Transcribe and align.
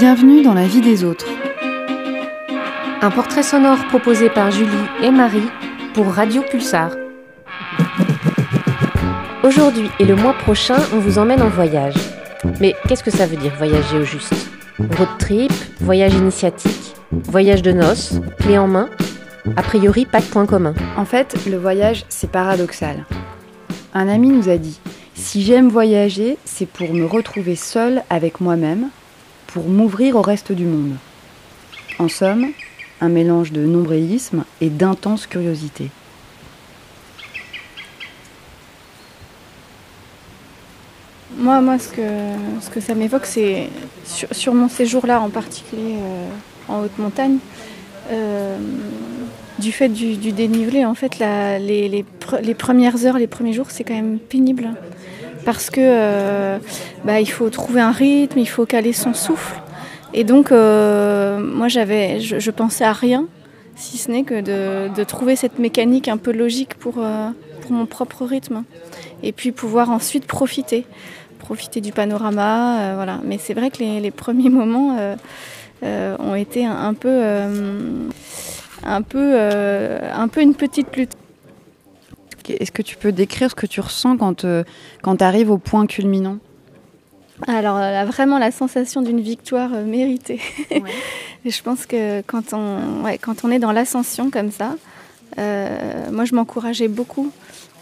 Bienvenue 0.00 0.42
dans 0.42 0.54
la 0.54 0.68
vie 0.68 0.80
des 0.80 1.02
autres. 1.02 1.26
Un 3.02 3.10
portrait 3.10 3.42
sonore 3.42 3.84
proposé 3.88 4.30
par 4.30 4.52
Julie 4.52 4.70
et 5.02 5.10
Marie 5.10 5.48
pour 5.92 6.06
Radio 6.06 6.42
Pulsar. 6.48 6.92
Aujourd'hui 9.42 9.90
et 9.98 10.04
le 10.04 10.14
mois 10.14 10.34
prochain, 10.34 10.76
on 10.94 11.00
vous 11.00 11.18
emmène 11.18 11.42
en 11.42 11.48
voyage. 11.48 11.96
Mais 12.60 12.76
qu'est-ce 12.86 13.02
que 13.02 13.10
ça 13.10 13.26
veut 13.26 13.38
dire 13.38 13.52
voyager 13.56 13.98
au 13.98 14.04
juste? 14.04 14.32
Road 14.78 15.08
trip, 15.18 15.50
voyage 15.80 16.14
initiatique, 16.14 16.94
voyage 17.10 17.62
de 17.62 17.72
noces, 17.72 18.20
clé 18.38 18.56
en 18.56 18.68
main? 18.68 18.88
A 19.56 19.62
priori, 19.64 20.06
pas 20.06 20.20
de 20.20 20.26
point 20.26 20.46
commun. 20.46 20.74
En 20.96 21.06
fait, 21.06 21.36
le 21.50 21.56
voyage, 21.56 22.04
c'est 22.08 22.30
paradoxal. 22.30 23.04
Un 23.94 24.06
ami 24.06 24.28
nous 24.28 24.48
a 24.48 24.58
dit 24.58 24.78
Si 25.16 25.42
j'aime 25.42 25.68
voyager, 25.68 26.38
c'est 26.44 26.68
pour 26.68 26.94
me 26.94 27.04
retrouver 27.04 27.56
seul 27.56 28.02
avec 28.10 28.40
moi-même, 28.40 28.90
pour 29.48 29.68
m'ouvrir 29.68 30.14
au 30.14 30.22
reste 30.22 30.52
du 30.52 30.64
monde. 30.64 30.96
En 31.98 32.08
somme, 32.08 32.48
un 33.00 33.08
mélange 33.08 33.50
de 33.50 33.64
nombréisme 33.64 34.44
et 34.60 34.68
d'intense 34.68 35.26
curiosité. 35.26 35.90
Moi, 41.36 41.60
moi 41.60 41.78
ce, 41.78 41.88
que, 41.88 42.02
ce 42.60 42.70
que 42.70 42.80
ça 42.80 42.94
m'évoque, 42.94 43.26
c'est 43.26 43.68
sur, 44.04 44.54
mon 44.54 44.68
séjour-là 44.68 45.20
en 45.20 45.30
particulier 45.30 45.96
euh, 45.96 46.28
en 46.68 46.82
haute 46.82 46.98
montagne, 46.98 47.38
euh, 48.10 48.58
du 49.58 49.72
fait 49.72 49.88
du, 49.88 50.16
dénivelé, 50.32 50.84
en 50.84 50.94
fait, 50.94 51.18
les, 51.18 51.88
les, 51.88 52.54
premières 52.54 53.06
heures, 53.06 53.18
les 53.18 53.26
premiers 53.26 53.52
jours, 53.52 53.70
c'est 53.70 53.84
quand 53.84 53.94
même 53.94 54.18
pénible. 54.18 54.70
Parce 55.48 55.70
que 55.70 55.80
euh, 55.80 56.58
bah, 57.04 57.20
il 57.20 57.30
faut 57.30 57.48
trouver 57.48 57.80
un 57.80 57.92
rythme, 57.92 58.38
il 58.38 58.48
faut 58.48 58.66
caler 58.66 58.92
son 58.92 59.14
souffle. 59.14 59.56
Et 60.12 60.24
donc, 60.24 60.50
moi, 60.50 61.68
j'avais, 61.68 62.20
je, 62.20 62.50
pensais 62.50 62.84
à 62.84 62.92
rien, 62.92 63.26
si 63.76 63.96
ce 63.98 64.10
n'est 64.10 64.24
que 64.24 64.40
de, 64.40 65.04
trouver 65.04 65.36
cette 65.36 65.58
mécanique 65.58 66.08
un 66.08 66.18
peu 66.18 66.32
logique 66.32 66.74
pour, 66.74 66.94
pour 66.94 67.72
mon 67.72 67.86
propre 67.86 68.24
rythme. 68.24 68.64
Et 69.22 69.32
puis 69.32 69.52
pouvoir 69.52 69.90
ensuite 69.90 70.26
profiter 70.26 70.86
profiter 71.38 71.80
du 71.80 71.92
panorama. 71.92 72.80
Euh, 72.80 72.92
voilà. 72.94 73.20
Mais 73.24 73.38
c'est 73.38 73.54
vrai 73.54 73.70
que 73.70 73.78
les, 73.78 74.10
premiers 74.10 74.50
moments 74.50 74.96
euh, 74.98 75.16
euh, 75.82 76.16
ont 76.18 76.34
été 76.34 76.66
un, 76.66 76.92
peu, 76.92 77.22
un, 78.84 79.02
peu, 79.02 79.38
un 79.38 80.28
peu 80.28 80.42
une 80.42 80.54
petite 80.54 80.94
lutte. 80.94 81.16
Est-ce 82.50 82.72
que 82.72 82.82
tu 82.82 82.96
peux 82.96 83.12
décrire 83.12 83.50
ce 83.50 83.54
que 83.54 83.66
tu 83.66 83.80
ressens 83.80 84.16
quand, 84.16 84.46
quand 85.02 85.16
tu 85.16 85.24
arrives 85.24 85.50
au 85.50 85.58
point 85.58 85.86
culminant? 85.86 86.38
Alors 87.46 87.78
là, 87.78 88.04
vraiment 88.04 88.38
la 88.38 88.50
sensation 88.50 89.00
d'une 89.00 89.20
victoire 89.20 89.70
méritée. 89.70 90.40
je 91.44 91.62
pense 91.62 91.86
que 91.86 92.20
quand 92.22 92.52
on, 92.52 93.04
quand 93.20 93.44
on 93.44 93.50
est 93.50 93.60
dans 93.60 93.72
l'ascension 93.72 94.30
comme 94.30 94.50
ça, 94.50 94.74
moi 95.36 96.24
je 96.24 96.34
m'encourageais 96.34 96.88
beaucoup 96.88 97.30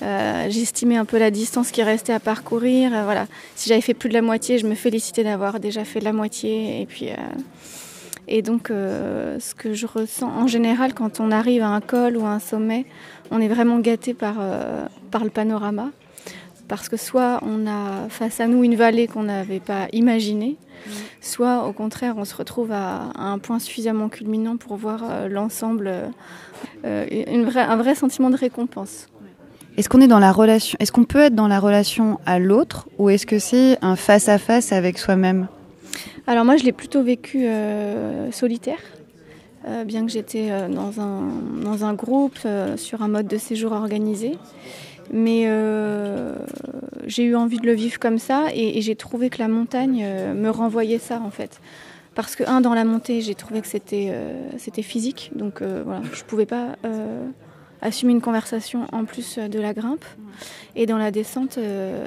euh, 0.03 0.47
j'estimais 0.50 0.97
un 0.97 1.05
peu 1.05 1.19
la 1.19 1.31
distance 1.31 1.70
qui 1.70 1.83
restait 1.83 2.12
à 2.12 2.20
parcourir. 2.20 2.94
Euh, 2.94 3.05
voilà. 3.05 3.27
Si 3.55 3.69
j'avais 3.69 3.81
fait 3.81 3.94
plus 3.94 4.09
de 4.09 4.14
la 4.14 4.22
moitié, 4.22 4.59
je 4.59 4.67
me 4.67 4.75
félicitais 4.75 5.25
d'avoir 5.25 5.59
déjà 5.61 5.84
fait 5.84 6.00
la 6.00 6.12
moitié. 6.12 6.83
Et 6.83 6.87
puis, 6.87 7.11
euh, 7.11 7.17
et 8.29 8.43
donc, 8.43 8.69
ce 8.69 9.55
que 9.55 9.73
je 9.73 9.87
ressens 9.87 10.29
en 10.29 10.47
général 10.47 10.95
quand 10.95 11.21
on 11.21 11.31
arrive 11.31 11.63
à 11.63 11.69
un 11.69 11.81
col 11.81 12.17
ou 12.17 12.25
à 12.25 12.31
un 12.31 12.39
sommet, 12.39 12.87
on 13.31 13.41
est 13.41 13.49
vraiment 13.49 13.79
gâté 13.79 14.15
par, 14.15 14.37
par 15.11 15.25
le 15.25 15.31
panorama. 15.31 15.91
Parce 16.69 16.89
que 16.89 16.97
soit 16.97 17.39
on 17.43 17.69
a 17.69 18.09
face 18.09 18.41
à 18.41 18.49
nous 18.49 18.65
une 18.65 18.75
vallée 18.75 19.06
qu'on 19.06 19.23
n'avait 19.23 19.61
pas 19.61 19.87
imaginée, 19.93 20.56
soit 21.21 21.69
au 21.69 21.73
contraire 21.73 22.15
on 22.17 22.25
se 22.25 22.34
retrouve 22.34 22.73
à, 22.73 23.12
un 23.15 23.39
point 23.39 23.61
suffisamment 23.61 24.09
culminant 24.09 24.56
pour 24.56 24.77
voir 24.77 25.29
l'ensemble, 25.29 25.93
un 26.83 27.77
vrai 27.77 27.95
sentiment 27.95 28.31
de 28.31 28.37
récompense. 28.37 29.06
Est-ce 29.77 29.91
qu'on 29.91 30.00
est 30.00 30.09
dans 30.09 30.19
la 30.19 30.33
relation 30.33 30.77
Est-ce 30.81 30.91
qu'on 30.91 31.05
peut 31.05 31.21
être 31.21 31.34
dans 31.34 31.49
la 31.49 31.61
relation 31.61 32.19
à 32.25 32.39
l'autre 32.39 32.89
ou 32.97 33.11
est-ce 33.11 33.27
que 33.27 33.39
c'est 33.39 33.77
un 33.83 33.95
face 33.95 34.29
à 34.29 34.39
face 34.39 34.73
avec 34.73 34.99
soi-même? 34.99 35.49
Alors 36.27 36.44
moi, 36.44 36.56
je 36.56 36.65
l'ai 36.65 36.72
plutôt 36.72 37.03
vécu 37.03 37.47
euh, 37.47 38.31
solitaire. 38.33 38.81
Euh, 39.67 39.84
bien 39.84 40.06
que 40.06 40.12
j'étais 40.12 40.49
euh, 40.50 40.69
dans, 40.69 41.00
un, 41.84 41.94
groupe 41.94 42.39
sur 42.77 43.03
un 43.03 43.09
mode 43.09 43.27
de 43.27 43.37
séjour 43.37 43.72
organisé. 43.72 44.39
Mais 45.12 45.49
j'ai 47.06 47.22
eu 47.22 47.37
envie 47.37 47.59
de 47.59 47.67
le 47.67 47.75
vivre 47.75 47.99
comme 48.00 48.19
ça 48.19 48.47
et, 48.53 48.81
j'ai 48.81 48.97
trouvé 48.97 49.31
que 49.31 49.39
la 49.39 49.49
montagne 49.49 50.05
me 50.34 50.50
renvoyait 50.50 50.99
ça 50.99 51.21
en 51.21 51.31
fait. 51.31 51.61
Parce 52.17 52.34
que, 52.34 52.44
un, 52.49 52.61
dans 52.61 52.75
la 52.75 52.84
montée, 52.84 53.21
j'ai 53.21 53.34
trouvé 53.34 53.61
que 53.61 53.69
c'était 53.69 54.12
c'était 54.59 54.83
physique, 54.83 55.31
donc 55.37 55.62
voilà, 55.62 56.03
je 56.12 56.23
ne 56.23 56.27
pouvais 56.27 56.47
pas 56.47 56.75
assumer 57.82 58.12
une 58.12 58.20
conversation 58.20 58.87
en 58.92 59.04
plus 59.04 59.38
de 59.38 59.60
la 59.60 59.75
grimpe. 59.75 60.04
Et 60.75 60.87
dans 60.87 60.98
la 60.98 61.10
descente, 61.10 61.56
euh, 61.59 62.06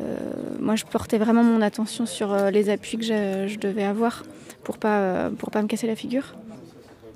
euh, 0.00 0.16
moi, 0.60 0.76
je 0.76 0.84
portais 0.84 1.18
vraiment 1.18 1.42
mon 1.42 1.60
attention 1.60 2.06
sur 2.06 2.32
euh, 2.32 2.50
les 2.50 2.70
appuis 2.70 2.96
que 2.96 3.04
je, 3.04 3.58
devais 3.58 3.84
avoir 3.84 4.22
pour 4.62 4.78
pas 4.78 5.30
pour 5.38 5.50
pas 5.50 5.62
me 5.62 5.66
casser 5.66 5.86
la 5.86 5.96
figure. 5.96 6.34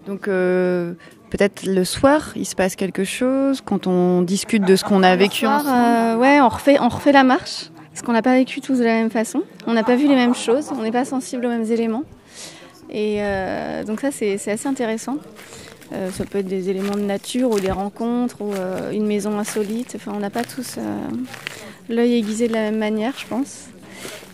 Donc 0.06 0.22
peut-être 0.22 1.66
le 1.66 1.84
soir, 1.84 2.32
il 2.34 2.46
se 2.46 2.54
passe 2.54 2.76
quelque 2.76 3.04
chose 3.04 3.60
quand 3.60 3.86
on 3.86 4.22
discute 4.22 4.64
de 4.64 4.74
ce 4.74 4.84
qu'on 4.84 5.02
a 5.02 5.14
vécu 5.16 5.46
ensemble. 5.46 6.18
ouais, 6.18 6.40
on 6.40 6.48
refait 6.48 6.78
on 6.80 6.88
refait 6.88 7.12
la 7.12 7.24
marche 7.24 7.70
parce 7.90 8.02
qu'on 8.02 8.12
n'a 8.12 8.22
pas 8.22 8.34
vécu 8.34 8.62
tous 8.62 8.78
de 8.78 8.84
la 8.84 8.94
même 8.94 9.10
façon. 9.10 9.42
On 9.66 9.74
n'a 9.74 9.84
pas 9.84 9.96
vu 9.96 10.08
les 10.08 10.14
mêmes 10.14 10.34
choses, 10.34 10.70
on 10.72 10.82
n'est 10.82 10.92
pas 10.92 11.04
sensible 11.04 11.44
aux 11.44 11.50
mêmes 11.50 11.70
éléments. 11.70 12.04
Et 12.90 13.20
donc 13.86 14.00
ça, 14.00 14.10
c'est 14.10 14.50
assez 14.50 14.66
intéressant. 14.66 15.16
Euh, 15.92 16.10
ça 16.10 16.24
peut 16.26 16.38
être 16.38 16.46
des 16.46 16.68
éléments 16.68 16.96
de 16.96 17.02
nature 17.02 17.50
ou 17.50 17.60
des 17.60 17.70
rencontres 17.70 18.42
ou 18.42 18.52
euh, 18.52 18.90
une 18.90 19.06
maison 19.06 19.38
insolite. 19.38 19.94
Enfin, 19.96 20.12
on 20.14 20.20
n'a 20.20 20.30
pas 20.30 20.44
tous 20.44 20.76
euh, 20.76 21.08
l'œil 21.88 22.14
aiguisé 22.14 22.48
de 22.48 22.52
la 22.52 22.70
même 22.70 22.78
manière, 22.78 23.14
je 23.16 23.26
pense. 23.26 23.68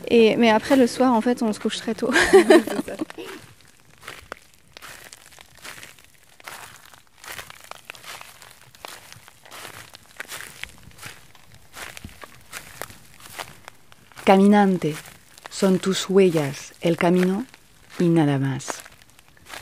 Et, 0.09 0.37
mais 0.37 0.51
après, 0.51 0.77
le 0.77 0.87
soir, 0.87 1.15
en 1.15 1.21
fait, 1.21 1.43
on 1.43 1.53
se 1.53 1.61
couche 1.61 1.79
très 1.79 1.95
tôt. 1.95 2.11
Caminante, 14.25 14.87
son 15.51 15.77
tus 15.77 16.07
huellas 16.09 16.73
el 16.81 16.97
camino 16.97 17.45
y 18.01 18.09
nada 18.09 18.39
más. 18.39 18.69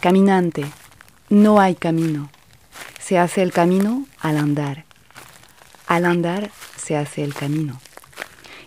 Caminante, 0.01 0.65
No 1.33 1.61
hay 1.61 1.77
camino. 1.77 2.29
Se 3.01 3.19
hace 3.19 3.41
el 3.41 3.53
camino 3.53 4.07
al 4.21 4.37
andar. 4.37 4.85
Al 5.87 6.05
andar 6.05 6.51
se 6.77 6.95
hace 6.95 7.25
el 7.25 7.33
camino. 7.33 7.81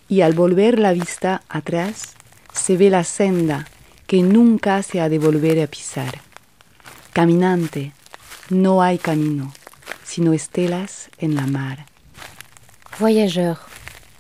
Y 0.09 0.21
al 0.21 0.33
volver 0.33 0.79
la 0.79 0.91
vista 0.91 1.43
atrás, 1.47 2.15
se 2.53 2.75
ve 2.75 2.89
la 2.89 3.03
senda 3.03 3.67
que 4.07 4.23
nunca 4.23 4.81
se 4.81 4.99
ha 4.99 5.09
de 5.09 5.19
volver 5.19 5.61
a 5.61 5.67
pisar. 5.67 6.21
Caminante, 7.13 7.91
no 8.49 8.81
hay 8.81 8.97
camino, 8.97 9.53
sino 10.03 10.33
estelas 10.33 11.11
en 11.19 11.35
la 11.35 11.45
mar. 11.45 11.85
Voyageur, 12.97 13.59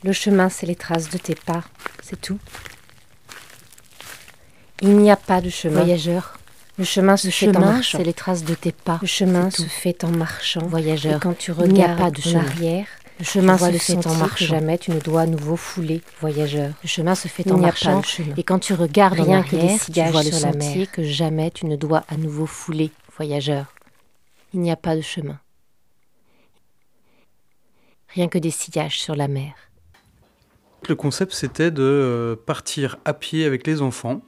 le 0.03 0.13
chemin 0.13 0.51
c'est 0.51 0.67
les 0.67 0.75
traces 0.75 1.09
de 1.09 1.17
tes 1.17 1.33
pas, 1.33 1.63
c'est 2.03 2.21
tout. 2.21 2.39
Il 4.81 4.97
n'y 4.97 5.09
a 5.09 5.15
pas 5.15 5.41
de 5.41 5.49
chemin. 5.49 5.79
Voyageur, 5.81 6.37
le 6.77 6.83
chemin 6.83 7.15
se 7.15 7.29
fait 7.29 7.55
en 7.55 7.59
marchant. 7.59 7.97
C'est 7.97 8.03
les 8.03 8.13
traces 8.13 8.43
de 8.43 8.53
tes 8.53 8.71
pas. 8.71 8.99
Le 9.01 9.07
chemin 9.07 9.49
se 9.49 9.63
fait 9.63 10.03
en 10.03 10.09
marchant, 10.09 10.65
voyageur. 10.67 11.17
Et 11.17 11.19
quand 11.19 11.37
tu 11.37 11.51
regardes 11.51 11.97
pas 11.97 12.11
de 12.11 12.35
en 12.35 12.39
arrière, 12.39 12.87
le 13.17 13.25
chemin 13.25 13.57
se 13.57 13.71
fait 13.77 14.07
en 14.07 14.15
marchant. 14.15 14.45
Jamais 14.45 14.77
tu 14.77 14.91
ne 14.91 14.99
dois 14.99 15.21
à 15.21 15.25
nouveau 15.25 15.55
fouler, 15.55 16.01
voyageur. 16.19 16.73
Le 16.83 16.87
chemin 16.87 17.15
se 17.15 17.29
fait 17.29 17.49
en 17.49 17.57
marchant. 17.57 18.01
Et 18.35 18.43
quand 18.43 18.59
tu 18.59 18.73
regardes 18.73 19.19
rien 19.19 19.41
que 19.41 19.55
des 19.55 19.77
tu 19.93 20.01
vois 20.11 20.23
le 20.23 20.31
sentier 20.31 20.87
que 20.87 21.03
jamais 21.03 21.49
tu 21.51 21.65
ne 21.65 21.77
dois 21.77 22.03
à 22.09 22.17
nouveau 22.17 22.45
fouler, 22.45 22.91
voyageur. 23.15 23.73
Il 24.53 24.59
n'y 24.59 24.71
a 24.71 24.75
pas 24.75 24.95
de 24.95 25.01
chemin. 25.01 25.39
Rien 28.09 28.27
que 28.27 28.37
des 28.37 28.51
sillages 28.51 28.99
sur 28.99 29.15
la 29.15 29.27
mer. 29.27 29.53
Le 30.87 30.95
concept, 30.95 31.33
c'était 31.33 31.71
de 31.71 31.83
euh, 31.83 32.35
partir 32.35 32.97
à 33.05 33.13
pied 33.13 33.45
avec 33.45 33.65
les 33.65 33.81
enfants 33.81 34.21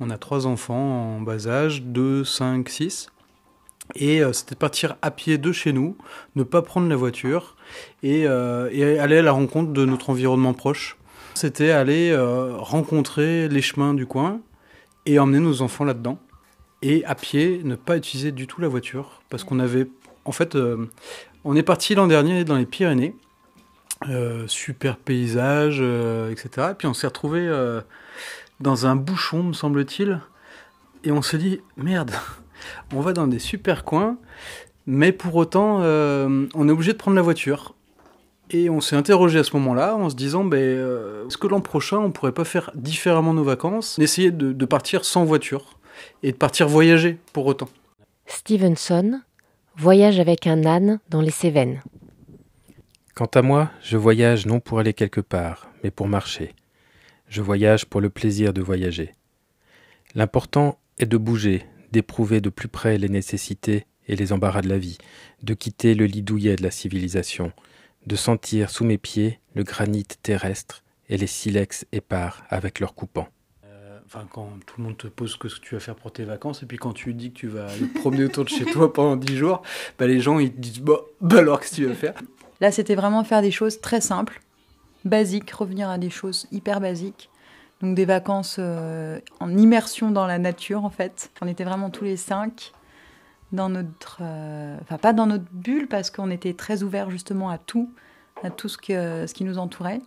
on 0.00 0.10
a 0.10 0.18
trois 0.18 0.46
enfants 0.46 1.16
en 1.16 1.20
bas 1.20 1.46
âge, 1.46 1.82
2, 1.82 2.24
5, 2.24 2.68
6. 2.68 3.08
Et 3.94 4.22
euh, 4.22 4.32
c'était 4.32 4.54
partir 4.54 4.96
à 5.02 5.10
pied 5.10 5.38
de 5.38 5.52
chez 5.52 5.72
nous, 5.72 5.96
ne 6.36 6.42
pas 6.42 6.62
prendre 6.62 6.88
la 6.88 6.96
voiture 6.96 7.56
et, 8.02 8.26
euh, 8.26 8.68
aller 9.00 9.18
à 9.18 9.22
la 9.22 9.32
rencontre 9.32 9.72
de 9.72 9.84
notre 9.84 10.10
environnement 10.10 10.54
proche. 10.54 10.96
C'était 11.34 11.70
aller 11.70 12.10
euh, 12.10 12.56
rencontrer 12.56 13.48
les 13.48 13.62
chemins 13.62 13.94
du 13.94 14.06
coin 14.06 14.40
et 15.06 15.18
emmener 15.18 15.40
nos 15.40 15.62
enfants 15.62 15.84
là-dedans. 15.84 16.18
Et 16.82 17.04
à 17.04 17.14
pied, 17.14 17.60
ne 17.64 17.76
pas 17.76 17.96
utiliser 17.96 18.32
du 18.32 18.46
tout 18.46 18.60
la 18.60 18.68
voiture 18.68 19.22
parce 19.30 19.44
qu'on 19.44 19.58
avait. 19.58 19.86
En 20.24 20.32
fait, 20.32 20.56
on 21.44 21.56
est 21.56 21.62
parti 21.62 21.94
l'an 21.94 22.06
dernier 22.06 22.44
dans 22.44 22.56
les 22.56 22.66
Pyrénées. 22.66 23.14
super 24.46 24.96
paysage, 24.98 25.80
etc. 26.30 26.68
Et 26.72 26.74
puis 26.74 26.86
on 26.86 26.94
s'est 26.94 27.06
retrouvé 27.06 27.48
dans 28.64 28.86
un 28.86 28.96
bouchon, 28.96 29.42
me 29.42 29.52
semble-t-il, 29.52 30.20
Et 31.04 31.12
on 31.12 31.20
se 31.20 31.36
dit, 31.36 31.60
merde, 31.76 32.12
on 32.94 33.00
va 33.00 33.12
dans 33.12 33.26
des 33.26 33.38
super 33.38 33.84
coins, 33.84 34.16
mais 34.86 35.12
pour 35.12 35.36
autant, 35.36 35.82
euh, 35.82 36.46
on 36.54 36.68
est 36.68 36.72
obligé 36.72 36.92
de 36.94 36.96
prendre 36.96 37.14
la 37.14 37.22
voiture. 37.22 37.74
Et 38.50 38.70
on 38.70 38.80
s'est 38.80 38.96
interrogé 38.96 39.38
à 39.38 39.44
ce 39.44 39.54
moment-là 39.56 39.96
en 39.96 40.08
se 40.08 40.16
disant, 40.16 40.44
ben, 40.44 40.58
euh, 40.58 41.26
est-ce 41.26 41.36
que 41.36 41.46
l'an 41.46 41.60
prochain, 41.60 41.98
on 41.98 42.10
pourrait 42.10 42.32
pas 42.32 42.44
faire 42.44 42.70
différemment 42.74 43.34
nos 43.34 43.44
vacances, 43.44 43.98
essayer 43.98 44.30
de, 44.30 44.52
de 44.52 44.64
partir 44.64 45.04
sans 45.04 45.24
voiture 45.24 45.78
et 46.22 46.32
de 46.32 46.36
partir 46.36 46.66
voyager 46.66 47.18
pour 47.34 47.46
autant? 47.46 47.68
Stevenson 48.26 49.20
voyage 49.76 50.20
avec 50.20 50.46
un 50.46 50.64
âne 50.64 51.00
dans 51.10 51.20
les 51.20 51.30
Cévennes. 51.30 51.82
Quant 53.14 53.30
à 53.34 53.42
moi, 53.42 53.70
je 53.82 53.98
voyage 53.98 54.46
non 54.46 54.60
pour 54.60 54.78
aller 54.78 54.94
quelque 54.94 55.20
part, 55.20 55.68
mais 55.82 55.90
pour 55.90 56.08
marcher. 56.08 56.54
Je 57.34 57.42
voyage 57.42 57.86
pour 57.86 58.00
le 58.00 58.10
plaisir 58.10 58.52
de 58.52 58.62
voyager. 58.62 59.12
L'important 60.14 60.78
est 61.00 61.06
de 61.06 61.16
bouger, 61.16 61.64
d'éprouver 61.90 62.40
de 62.40 62.48
plus 62.48 62.68
près 62.68 62.96
les 62.96 63.08
nécessités 63.08 63.86
et 64.06 64.14
les 64.14 64.32
embarras 64.32 64.62
de 64.62 64.68
la 64.68 64.78
vie, 64.78 64.98
de 65.42 65.52
quitter 65.54 65.96
le 65.96 66.04
lit 66.04 66.22
douillet 66.22 66.54
de 66.54 66.62
la 66.62 66.70
civilisation, 66.70 67.52
de 68.06 68.14
sentir 68.14 68.70
sous 68.70 68.84
mes 68.84 68.98
pieds 68.98 69.40
le 69.56 69.64
granit 69.64 70.04
terrestre 70.22 70.84
et 71.08 71.16
les 71.16 71.26
silex 71.26 71.86
épars 71.90 72.44
avec 72.50 72.78
leurs 72.78 72.94
coupants. 72.94 73.26
Euh, 73.64 73.98
enfin, 74.06 74.28
quand 74.30 74.50
tout 74.64 74.76
le 74.78 74.84
monde 74.84 74.96
te 74.96 75.08
pose 75.08 75.32
ce 75.32 75.36
que 75.36 75.48
tu 75.48 75.74
vas 75.74 75.80
faire 75.80 75.96
pour 75.96 76.12
tes 76.12 76.22
vacances, 76.22 76.62
et 76.62 76.66
puis 76.66 76.78
quand 76.78 76.92
tu 76.92 77.14
dis 77.14 77.32
que 77.32 77.38
tu 77.38 77.48
vas 77.48 77.66
te 77.66 77.98
promener 77.98 78.26
autour 78.26 78.44
de 78.44 78.50
chez 78.50 78.64
toi 78.64 78.92
pendant 78.92 79.16
10 79.16 79.36
jours, 79.36 79.62
bah, 79.98 80.06
les 80.06 80.20
gens 80.20 80.38
ils 80.38 80.52
te 80.52 80.60
disent 80.60 80.78
bah, 80.78 81.00
bah 81.20 81.38
alors 81.38 81.58
qu'est-ce 81.58 81.72
que 81.72 81.76
tu 81.78 81.86
vas 81.86 81.94
faire? 81.94 82.14
Là, 82.60 82.70
c'était 82.70 82.94
vraiment 82.94 83.24
faire 83.24 83.42
des 83.42 83.50
choses 83.50 83.80
très 83.80 84.00
simples, 84.00 84.40
basiques, 85.04 85.50
revenir 85.50 85.88
à 85.88 85.98
des 85.98 86.10
choses 86.10 86.46
hyper 86.52 86.80
basiques. 86.80 87.30
Donc 87.80 87.94
des 87.94 88.04
vacances 88.04 88.56
euh, 88.58 89.20
en 89.40 89.56
immersion 89.56 90.10
dans 90.10 90.26
la 90.26 90.38
nature, 90.38 90.84
en 90.84 90.90
fait. 90.90 91.30
On 91.42 91.46
était 91.46 91.64
vraiment 91.64 91.90
tous 91.90 92.04
les 92.04 92.16
cinq 92.16 92.72
dans 93.52 93.68
notre... 93.68 94.18
euh, 94.22 94.76
enfin, 94.82 94.98
pas 94.98 95.12
dans 95.12 95.26
notre 95.26 95.44
bulle, 95.52 95.88
parce 95.88 96.10
qu'on 96.10 96.30
était 96.30 96.54
très 96.54 96.82
ouverts 96.82 97.10
justement 97.10 97.50
à 97.50 97.58
tout, 97.58 97.90
à 98.42 98.50
tout 98.50 98.68
ce, 98.68 98.78
que, 98.78 99.26
ce 99.26 99.34
qui 99.34 99.44
nous 99.44 99.58
entourait. 99.58 100.00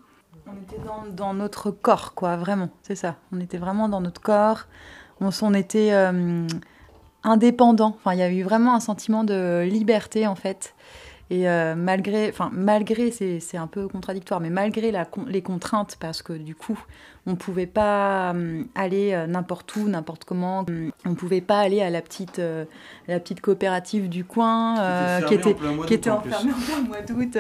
On 0.48 0.54
était 0.54 0.82
dans, 1.14 1.34
notre 1.34 1.72
corps, 1.72 2.14
quoi, 2.14 2.38
vraiment, 2.38 2.70
c'est 2.82 2.96
ça. 2.96 3.18
On 3.34 3.40
était 3.42 3.58
vraiment 3.58 3.90
dans 3.90 4.00
notre 4.00 4.22
corps. 4.22 4.68
On, 5.20 5.30
on 5.42 5.54
était 5.54 5.92
euh, 5.92 6.48
indépendants. 7.24 7.96
Enfin, 7.98 8.14
il 8.14 8.20
y 8.20 8.24
a 8.24 8.32
eu 8.32 8.44
vraiment 8.44 8.74
un 8.74 8.80
sentiment 8.80 9.26
de 9.26 9.68
liberté, 9.70 10.26
en 10.26 10.36
fait. 10.36 10.74
Et 11.30 11.50
euh, 11.50 11.76
malgré, 11.76 12.30
enfin 12.30 12.50
malgré, 12.54 13.12
c'est 13.12 13.58
un 13.58 13.68
peu 13.68 13.88
contradictoire, 13.88 14.40
mais 14.40 14.50
malgré 14.50 14.92
la, 14.92 15.08
les 15.28 15.42
contraintes, 15.42 15.98
parce 16.00 16.22
que 16.22 16.34
du 16.34 16.56
coup, 16.56 16.80
on 17.28 17.36
pouvait 17.36 17.68
pas 17.68 18.34
euh, 18.34 18.64
aller 18.74 19.12
euh, 19.12 19.28
n'importe 19.28 19.76
où, 19.76 19.90
n'importe 19.90 20.24
comment. 20.24 20.66
On 21.06 21.14
pouvait 21.14 21.42
pas 21.42 21.60
aller 21.60 21.82
à 21.82 21.90
la 21.90 22.02
petite, 22.02 22.40
euh, 22.40 22.64
la 23.10 23.20
petite 23.20 23.42
coopérative 23.42 24.08
du 24.08 24.24
coin, 24.24 24.80
euh, 24.80 25.22
qui 25.22 25.34
était, 25.34 25.56
qui 25.88 25.94
était 25.94 26.10
enfermée 26.10 26.54
en 26.54 26.62
plein 26.62 26.82
mois 26.88 27.02
d'août, 27.02 27.38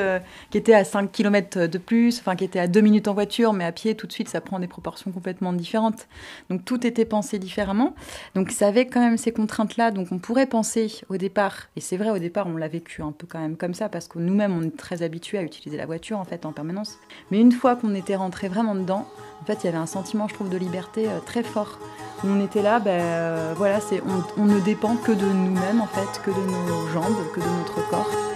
qui 0.51 0.57
était 0.57 0.73
à 0.73 0.83
5 0.83 1.09
km 1.09 1.67
de 1.67 1.77
plus, 1.77 2.19
enfin 2.19 2.35
qui 2.35 2.43
était 2.43 2.59
à 2.59 2.67
2 2.67 2.81
minutes 2.81 3.07
en 3.07 3.13
voiture, 3.13 3.53
mais 3.53 3.63
à 3.63 3.71
pied, 3.71 3.95
tout 3.95 4.07
de 4.07 4.11
suite, 4.11 4.27
ça 4.27 4.41
prend 4.41 4.59
des 4.59 4.67
proportions 4.67 5.11
complètement 5.11 5.53
différentes. 5.53 6.07
Donc 6.49 6.65
tout 6.65 6.85
était 6.85 7.05
pensé 7.05 7.39
différemment. 7.39 7.95
Donc 8.35 8.51
ça 8.51 8.67
avait 8.67 8.87
quand 8.87 8.99
même 8.99 9.17
ces 9.17 9.31
contraintes-là. 9.31 9.91
Donc 9.91 10.09
on 10.11 10.19
pourrait 10.19 10.47
penser 10.47 10.91
au 11.07 11.15
départ, 11.15 11.69
et 11.77 11.81
c'est 11.81 11.95
vrai 11.95 12.09
au 12.09 12.19
départ, 12.19 12.47
on 12.47 12.57
l'a 12.57 12.67
vécu 12.67 13.01
un 13.01 13.13
peu 13.13 13.25
quand 13.25 13.39
même 13.39 13.55
comme 13.55 13.73
parce 13.89 14.07
que 14.07 14.19
nous-mêmes, 14.19 14.57
on 14.57 14.63
est 14.63 14.75
très 14.75 15.03
habitués 15.03 15.37
à 15.37 15.43
utiliser 15.43 15.77
la 15.77 15.85
voiture 15.85 16.19
en 16.19 16.25
fait 16.25 16.45
en 16.45 16.51
permanence. 16.51 16.97
Mais 17.31 17.39
une 17.39 17.51
fois 17.51 17.75
qu'on 17.75 17.93
était 17.95 18.15
rentré 18.15 18.47
vraiment 18.47 18.75
dedans, 18.75 19.07
en 19.41 19.45
fait, 19.45 19.59
il 19.63 19.65
y 19.65 19.69
avait 19.69 19.77
un 19.77 19.85
sentiment, 19.85 20.27
je 20.27 20.33
trouve, 20.33 20.49
de 20.49 20.57
liberté 20.57 21.07
euh, 21.07 21.19
très 21.25 21.43
fort. 21.43 21.79
On 22.23 22.43
était 22.43 22.63
là, 22.63 22.79
ben 22.79 22.99
euh, 22.99 23.53
voilà, 23.55 23.79
c'est 23.79 24.01
on, 24.01 24.41
on 24.41 24.45
ne 24.45 24.59
dépend 24.59 24.95
que 24.95 25.11
de 25.11 25.25
nous-mêmes 25.25 25.81
en 25.81 25.87
fait, 25.87 26.21
que 26.23 26.31
de 26.31 26.69
nos 26.69 26.87
jambes, 26.87 27.15
que 27.33 27.39
de 27.39 27.45
notre 27.45 27.87
corps. 27.89 28.26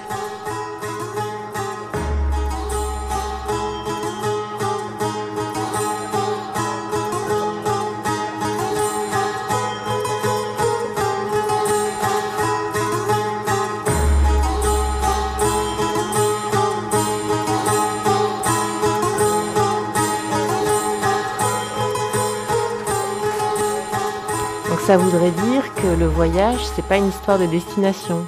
Ça 24.91 24.97
voudrait 24.97 25.31
dire 25.31 25.73
que 25.75 25.87
le 25.87 26.05
voyage, 26.05 26.59
c'est 26.75 26.83
pas 26.83 26.97
une 26.97 27.07
histoire 27.07 27.39
de 27.39 27.45
destination. 27.45 28.25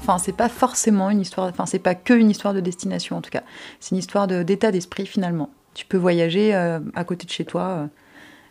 Enfin 0.00 0.18
c'est 0.18 0.36
pas 0.36 0.48
forcément 0.48 1.10
une 1.10 1.20
histoire, 1.20 1.46
enfin 1.46 1.64
c'est 1.64 1.78
pas 1.78 1.94
que 1.94 2.12
une 2.12 2.28
histoire 2.28 2.54
de 2.54 2.58
destination 2.58 3.18
en 3.18 3.20
tout 3.20 3.30
cas. 3.30 3.44
C'est 3.78 3.92
une 3.92 3.98
histoire 3.98 4.26
d'état 4.26 4.72
d'esprit 4.72 5.06
finalement. 5.06 5.50
Tu 5.74 5.86
peux 5.86 5.96
voyager 5.96 6.56
euh, 6.56 6.80
à 6.96 7.04
côté 7.04 7.24
de 7.24 7.30
chez 7.30 7.44
toi. 7.44 7.62
euh. 7.62 7.86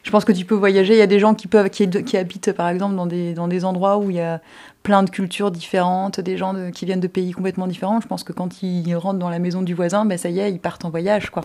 Je 0.04 0.12
pense 0.12 0.24
que 0.24 0.32
tu 0.32 0.46
peux 0.46 0.56
voyager. 0.56 0.94
Il 0.94 0.98
y 0.98 1.02
a 1.02 1.08
des 1.08 1.20
gens 1.20 1.34
qui 1.34 1.48
peuvent, 1.50 1.70
qui, 1.70 1.84
habitent 2.16 2.54
par 2.54 2.70
exemple 2.70 2.96
dans 2.96 3.06
des 3.06 3.34
dans 3.34 3.50
des 3.50 3.66
endroits 3.66 3.98
où 3.98 4.10
il 4.10 4.16
y 4.16 4.22
a 4.22 4.40
plein 4.84 5.04
de 5.04 5.10
cultures 5.10 5.52
différentes, 5.52 6.22
des 6.22 6.38
gens 6.38 6.56
qui 6.72 6.86
viennent 6.86 7.02
de 7.02 7.08
pays 7.08 7.34
complètement 7.34 7.68
différents. 7.68 8.00
Je 8.00 8.08
pense 8.08 8.24
que 8.24 8.32
quand 8.32 8.64
ils 8.64 8.96
rentrent 8.96 9.20
dans 9.20 9.30
la 9.30 9.40
maison 9.40 9.62
du 9.62 9.74
voisin, 9.74 10.06
ben 10.06 10.18
ça 10.18 10.30
y 10.30 10.40
est, 10.40 10.54
ils 10.54 10.60
partent 10.60 10.86
en 10.86 10.90
voyage 10.90 11.32
quoi. 11.32 11.44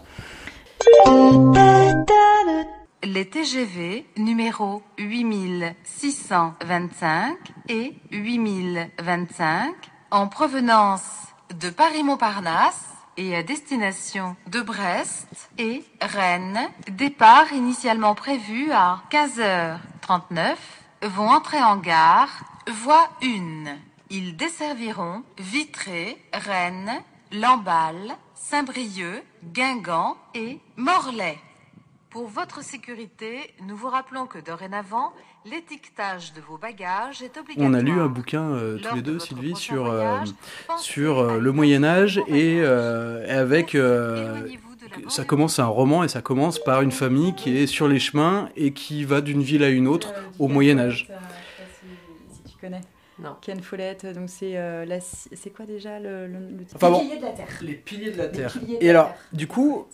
Les 3.18 3.26
TGV 3.26 4.06
numéro 4.16 4.80
8625 4.96 7.36
et 7.68 7.96
8025 8.12 9.74
en 10.12 10.28
provenance 10.28 11.02
de 11.52 11.68
Paris-Montparnasse 11.68 12.84
et 13.16 13.34
à 13.34 13.42
destination 13.42 14.36
de 14.46 14.60
Brest 14.60 15.50
et 15.58 15.82
Rennes, 16.00 16.68
départ 16.92 17.52
initialement 17.52 18.14
prévu 18.14 18.70
à 18.70 19.02
15h39, 19.10 20.54
vont 21.02 21.28
entrer 21.28 21.60
en 21.60 21.76
gare, 21.76 22.44
voie 22.70 23.08
1. 23.20 23.78
Ils 24.10 24.36
desserviront 24.36 25.24
Vitré, 25.38 26.24
Rennes, 26.32 27.02
Lamballe, 27.32 28.16
Saint-Brieuc, 28.36 29.24
Guingamp 29.42 30.16
et 30.34 30.60
Morlaix. 30.76 31.40
Pour 32.10 32.26
votre 32.26 32.62
sécurité, 32.64 33.52
nous 33.66 33.76
vous 33.76 33.88
rappelons 33.88 34.26
que 34.26 34.38
dorénavant, 34.38 35.12
l'étiquetage 35.44 36.32
de 36.32 36.40
vos 36.40 36.56
bagages 36.56 37.22
est 37.22 37.36
obligatoire. 37.36 37.68
On 37.70 37.74
a 37.74 37.82
lu 37.82 38.00
un 38.00 38.06
bouquin 38.06 38.42
euh, 38.54 38.78
tous 38.78 38.94
les 38.94 39.02
de 39.02 39.12
deux, 39.12 39.18
Sylvie, 39.18 39.54
sur, 39.54 39.86
euh, 39.86 40.00
voyage, 40.00 40.28
sur 40.78 41.18
à 41.18 41.22
euh, 41.34 41.38
le 41.38 41.52
Moyen 41.52 41.84
Âge 41.84 42.18
et, 42.28 42.60
euh, 42.60 43.26
avec... 43.42 43.74
euh, 43.74 44.48
ça 45.08 45.24
commence 45.24 45.58
un 45.58 45.66
roman 45.66 46.02
et 46.02 46.08
ça 46.08 46.22
commence 46.22 46.58
par 46.58 46.80
une 46.80 46.92
famille 46.92 47.34
qui 47.34 47.54
est 47.58 47.66
sur 47.66 47.88
les 47.88 47.98
chemins 47.98 48.48
et 48.56 48.72
qui 48.72 49.04
va 49.04 49.20
d'une 49.20 49.42
ville 49.42 49.62
à 49.62 49.68
une 49.68 49.86
autre 49.86 50.14
au 50.38 50.48
Moyen 50.48 50.78
Âge. 50.78 51.10
Si 52.32 52.52
tu 52.52 52.58
connais. 52.58 52.80
Non. 53.18 53.36
Ken 53.42 53.60
Follett, 53.60 54.06
donc 54.06 54.30
c'est 54.30 54.56
euh, 54.56 54.84
la- 54.86 55.00
c'est 55.00 55.50
quoi 55.54 55.66
déjà 55.66 55.98
le, 55.98 56.26
le, 56.28 56.38
le 56.56 56.64
titre 56.64 56.76
Enfin 56.76 56.90
bon. 56.90 57.00
Piliers 57.00 57.16
de 57.18 57.22
la 57.22 57.32
terre. 57.32 57.48
Les 57.60 57.74
piliers 57.74 58.10
de 58.12 58.16
la 58.18 58.26
Les 58.26 58.32
terre. 58.32 58.54
Et 58.80 58.88
alors, 58.88 59.12
du 59.32 59.46
coup, 59.48 59.86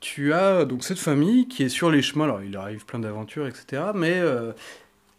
tu 0.00 0.32
as 0.32 0.64
donc 0.64 0.84
cette 0.84 0.98
famille 0.98 1.48
qui 1.48 1.62
est 1.64 1.68
sur 1.68 1.90
les 1.90 2.02
chemins. 2.02 2.24
Alors, 2.24 2.42
il 2.42 2.56
arrive 2.56 2.84
plein 2.84 2.98
d'aventures, 3.00 3.46
etc. 3.46 3.82
Mais 3.94 4.12
euh, 4.18 4.52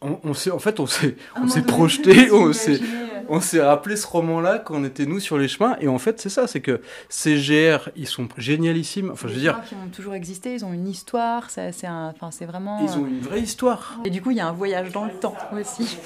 on, 0.01 0.19
on 0.24 0.33
s'est, 0.33 0.51
en 0.51 0.59
fait, 0.59 0.79
on 0.79 0.86
s'est, 0.88 1.15
on 1.41 1.48
s'est 1.48 1.62
projeté, 1.63 2.31
on 2.31 2.53
s'est, 2.53 2.79
euh, 2.81 3.19
on 3.27 3.41
s'est 3.41 3.62
rappelé 3.62 3.95
ce 3.98 4.07
roman-là 4.07 4.57
quand 4.59 4.75
on 4.75 4.83
était 4.86 5.05
nous 5.05 5.19
sur 5.19 5.38
les 5.38 5.48
chemins. 5.48 5.75
Et 5.81 5.88
en 5.88 5.98
fait, 6.00 6.19
c'est 6.21 6.29
ça, 6.29 6.48
c'est 6.48 6.62
que 6.62 6.81
ces 7.09 7.36
GR, 7.36 7.89
ils 7.95 8.07
sont 8.07 8.27
génialissimes. 8.38 9.12
Enfin, 9.12 9.27
je 9.27 9.33
veux 9.33 9.39
dire, 9.41 9.59
qui 9.67 9.75
ont 9.75 9.89
toujours 9.93 10.13
existé, 10.15 10.53
ils 10.55 10.63
ont 10.65 10.74
une 10.74 10.88
histoire, 10.88 11.50
ça- 11.50 11.71
c'est 11.71 11.86
un- 11.88 12.13
enfin, 12.15 12.31
c'est 12.31 12.45
vraiment. 12.45 12.79
ils 12.81 12.98
ont 12.98 13.05
une 13.05 13.19
vraie 13.19 13.41
histoire. 13.41 13.98
euh, 14.00 14.03
Et 14.05 14.09
du 14.09 14.21
coup, 14.21 14.31
il 14.31 14.38
y 14.38 14.41
a 14.41 14.48
un 14.48 14.53
voyage 14.53 14.91
dans 14.91 15.05
le 15.05 15.12
temps 15.12 15.36
aussi. 15.59 15.98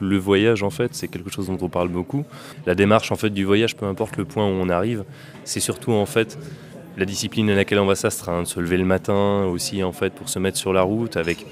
Le 0.00 0.16
voyage, 0.16 0.62
en 0.62 0.70
fait, 0.70 0.94
c'est 0.94 1.08
quelque 1.08 1.30
chose 1.30 1.46
dont 1.46 1.58
on 1.60 1.68
parle 1.68 1.88
beaucoup. 1.88 2.24
La 2.66 2.74
démarche, 2.74 3.12
en 3.12 3.16
fait, 3.16 3.30
du 3.30 3.44
voyage, 3.44 3.76
peu 3.76 3.86
importe 3.86 4.16
le 4.16 4.24
point 4.24 4.44
où 4.46 4.52
on 4.52 4.68
arrive, 4.68 5.04
c'est 5.44 5.60
surtout, 5.60 5.92
en 5.92 6.06
fait, 6.06 6.38
la 6.96 7.04
discipline 7.04 7.48
à 7.50 7.54
laquelle 7.54 7.78
on 7.78 7.86
va 7.86 7.94
s'astreindre, 7.94 8.46
se 8.46 8.60
lever 8.60 8.76
le 8.76 8.84
matin 8.84 9.44
aussi, 9.44 9.82
en 9.82 9.92
fait, 9.92 10.12
pour 10.12 10.28
se 10.28 10.38
mettre 10.38 10.58
sur 10.58 10.72
la 10.72 10.82
route 10.82 11.16
avec 11.16 11.46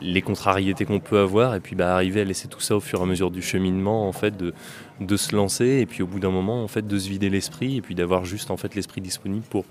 les 0.00 0.22
contrariétés 0.22 0.84
qu'on 0.84 1.00
peut 1.00 1.18
avoir 1.18 1.54
et 1.54 1.60
puis 1.60 1.76
bah, 1.76 1.94
arriver 1.94 2.20
à 2.20 2.24
laisser 2.24 2.48
tout 2.48 2.60
ça 2.60 2.76
au 2.76 2.80
fur 2.80 3.00
et 3.00 3.02
à 3.02 3.06
mesure 3.06 3.30
du 3.30 3.42
cheminement 3.42 4.08
en 4.08 4.12
fait 4.12 4.36
de, 4.36 4.54
de 5.00 5.16
se 5.16 5.34
lancer 5.34 5.80
et 5.80 5.86
puis 5.86 6.02
au 6.02 6.06
bout 6.06 6.20
d'un 6.20 6.30
moment 6.30 6.62
en 6.62 6.68
fait 6.68 6.86
de 6.86 6.98
se 6.98 7.08
vider 7.08 7.28
l'esprit 7.28 7.76
et 7.76 7.82
puis 7.82 7.94
d'avoir 7.94 8.24
juste 8.24 8.50
en 8.50 8.56
fait 8.56 8.74
l'esprit 8.74 9.00
disponible 9.00 9.44
pour 9.50 9.64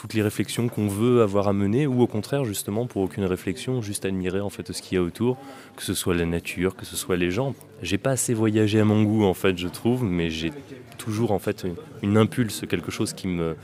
toutes 0.00 0.14
les 0.14 0.22
réflexions 0.22 0.68
qu'on 0.68 0.88
veut 0.88 1.20
avoir 1.20 1.46
à 1.46 1.52
mener 1.52 1.86
ou 1.86 2.00
au 2.00 2.06
contraire 2.06 2.46
justement 2.46 2.86
pour 2.86 3.02
aucune 3.02 3.26
réflexion 3.26 3.82
juste 3.82 4.06
admirer 4.06 4.40
en 4.40 4.48
fait 4.48 4.72
ce 4.72 4.80
qu'il 4.80 4.96
y 4.96 4.98
a 4.98 5.02
autour 5.02 5.36
que 5.76 5.82
ce 5.82 5.92
soit 5.92 6.14
la 6.14 6.24
nature 6.24 6.74
que 6.74 6.86
ce 6.86 6.96
soit 6.96 7.18
les 7.18 7.30
gens 7.30 7.54
j'ai 7.82 7.98
pas 7.98 8.12
assez 8.12 8.32
voyagé 8.32 8.80
à 8.80 8.86
mon 8.86 9.02
goût 9.02 9.24
en 9.24 9.34
fait 9.34 9.58
je 9.58 9.68
trouve 9.68 10.02
mais 10.02 10.30
j'ai 10.30 10.52
toujours 10.96 11.32
en 11.32 11.38
fait 11.38 11.64
une, 11.64 11.74
une 12.02 12.16
impulse 12.16 12.64
quelque 12.66 12.90
chose 12.90 13.12
qui 13.12 13.28
me 13.28 13.56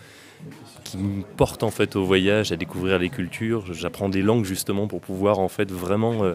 qui 0.85 0.99
me 0.99 1.23
porte 1.23 1.63
en 1.63 1.71
fait 1.71 1.97
au 1.97 2.05
voyage, 2.05 2.53
à 2.53 2.57
découvrir 2.57 3.01
les 3.01 3.09
cultures. 3.09 3.73
J'apprends 3.73 4.09
des 4.09 4.23
langues 4.23 4.45
justement 4.45 4.87
pour 4.87 5.01
pouvoir 5.01 5.41
en 5.41 5.49
fait 5.49 5.69
vraiment 5.73 6.23
euh, 6.23 6.35